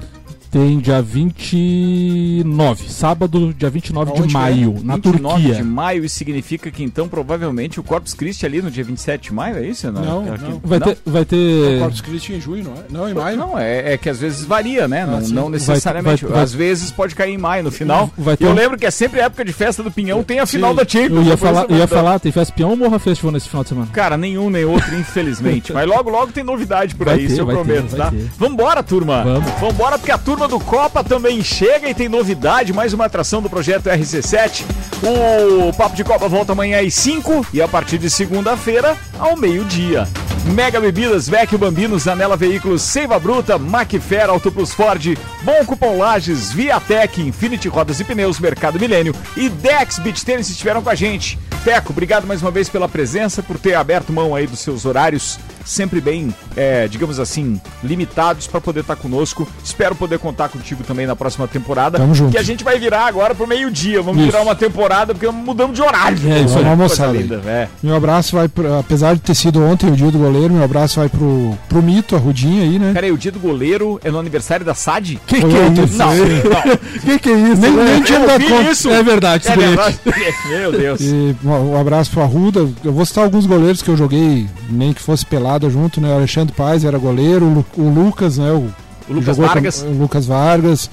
[0.50, 4.40] Tem dia 29, sábado, dia 29 de Aonde que é?
[4.40, 5.54] maio, na 29 Turquia.
[5.56, 9.34] de maio, isso significa que então provavelmente o Corpus Christi ali no dia 27 de
[9.34, 9.90] maio, é isso?
[9.92, 10.60] Não, É que- não.
[10.64, 11.76] Vai ter, vai ter...
[11.76, 12.76] O Corpus Christi em junho, não é?
[12.88, 13.36] Não, em maio.
[13.36, 15.04] Não, é, é que às vezes varia, né?
[15.04, 15.34] não, sim.
[15.34, 16.24] não necessariamente.
[16.24, 18.10] Vai- vai- às vezes pode cair em maio no final.
[18.16, 20.46] Vai E ter eu lembro que é sempre época de festa do Pinhão, tem a
[20.46, 21.18] final da Champions.
[21.18, 23.68] Eu ia falar, eu ia falar, tem Festa Peão ou Morra Festival nesse final de
[23.68, 23.88] semana?
[23.92, 25.72] Cara, nenhum nem outro, infelizmente.
[25.76, 28.10] Mas logo, logo tem novidade por Vai aí, ter, isso eu prometo, tá?
[28.10, 28.28] ter.
[28.38, 29.22] Vambora, turma!
[29.24, 29.50] Vamos.
[29.60, 33.50] Vambora, porque a turma do Copa também chega e tem novidade, mais uma atração do
[33.50, 34.64] projeto RC7.
[35.02, 40.06] O Papo de Copa volta amanhã às 5 e a partir de segunda-feira ao meio-dia.
[40.54, 46.52] Mega Bebidas, Vecchio Bambinos, Anela Veículos, Seiva Bruta, Macfer, Auto Plus Ford, Bom Cupom Lages,
[46.52, 51.38] Viatec, Infinity Rodas e Pneus, Mercado Milênio e Dex Beach Tennis estiveram com a gente.
[51.64, 55.38] Teco, obrigado mais uma vez pela presença, por ter aberto mão aí dos seus horários,
[55.64, 59.46] sempre bem, é, digamos assim, limitados para poder estar conosco.
[59.64, 61.98] Espero poder contar contigo também na próxima temporada.
[61.98, 62.32] Tamo junto.
[62.32, 64.00] Que a gente vai virar agora pro meio-dia.
[64.02, 64.30] Vamos Isso.
[64.30, 66.18] virar uma temporada porque mudamos de horário.
[66.28, 67.18] É, isso Uma moçada aí.
[67.22, 67.68] linda, é.
[67.82, 71.00] Meu abraço vai, pro, apesar de ter sido ontem o dia do goleiro, meu abraço
[71.00, 72.92] vai pro, pro Mito, a Rudinha aí, né?
[72.92, 75.20] Peraí, o dia do goleiro é no aniversário da SAD?
[75.26, 75.96] Que que é isso?
[75.96, 76.76] Não, não.
[77.04, 77.60] que que é isso?
[77.60, 78.70] Nem, nem tinha dado ouvi conta.
[78.70, 78.90] isso.
[78.90, 79.98] É verdade, É verdade.
[80.48, 81.00] Meu Deus.
[81.00, 82.68] E um abraço pro Arruda.
[82.84, 86.10] Eu vou citar alguns goleiros que eu joguei, nem que fosse pelada junto, né?
[86.12, 88.50] O Alexandre Paz era goleiro, o, Lu- o Lucas, né?
[88.52, 88.68] O,
[89.08, 89.82] O Lucas jogou com- Vargas.
[89.82, 90.90] o Lucas Vargas.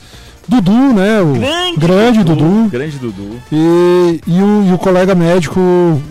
[0.48, 1.22] Dudu, né?
[1.22, 2.70] O Grande grande Dudu.
[2.70, 3.32] Grande Dudu.
[3.52, 5.60] E, e, o, e o colega médico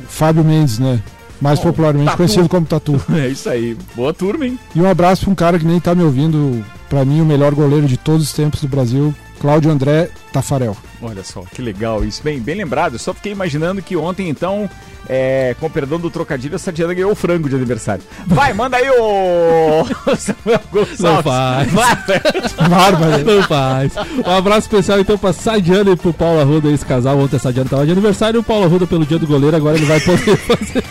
[0.09, 1.01] Fábio Mendes, né?
[1.41, 2.17] Mais popularmente Tatu.
[2.17, 3.01] conhecido como Tatu.
[3.15, 3.77] É isso aí.
[3.95, 4.59] Boa turma, hein?
[4.75, 7.55] E um abraço pra um cara que nem tá me ouvindo, pra mim, o melhor
[7.55, 9.15] goleiro de todos os tempos do Brasil,
[9.45, 10.75] Cláudio André Tafarel.
[11.03, 12.23] Olha só, que legal isso.
[12.23, 12.95] Bem, bem lembrado.
[12.95, 14.71] Eu só fiquei imaginando que ontem, então,
[15.07, 18.03] é, com perdão do trocadilho, a Sadiana ganhou o frango de aniversário.
[18.27, 19.85] Vai, manda aí o.
[20.17, 20.99] Samuel Gonçalves.
[21.01, 21.71] Não faz.
[21.71, 23.19] Vai, Bárbara.
[23.19, 23.93] Não faz.
[24.27, 27.19] Um abraço especial então pra Sadiana e pro Paulo Arruda, esse casal.
[27.19, 29.77] Ontem a Sadiana tava de aniversário e o Paulo Arruda pelo dia do goleiro, agora
[29.77, 30.83] ele vai poder fazer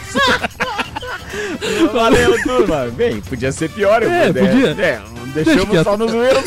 [1.91, 2.85] Valeu, turma.
[2.95, 4.03] Bem, podia ser pior.
[4.03, 4.47] eu É, puder.
[4.47, 4.69] podia.
[4.85, 5.01] É,
[5.33, 6.43] Deixa deixamos só no zoeiro.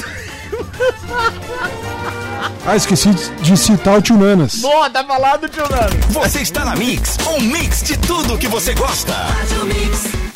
[2.66, 4.57] Ah, esqueci de citar o Tio Nanas.
[4.57, 5.97] Boa, tá falado, tio Nando.
[6.11, 9.12] Você está na Mix, um mix de tudo que você gosta.
[9.12, 10.36] Faz o mix.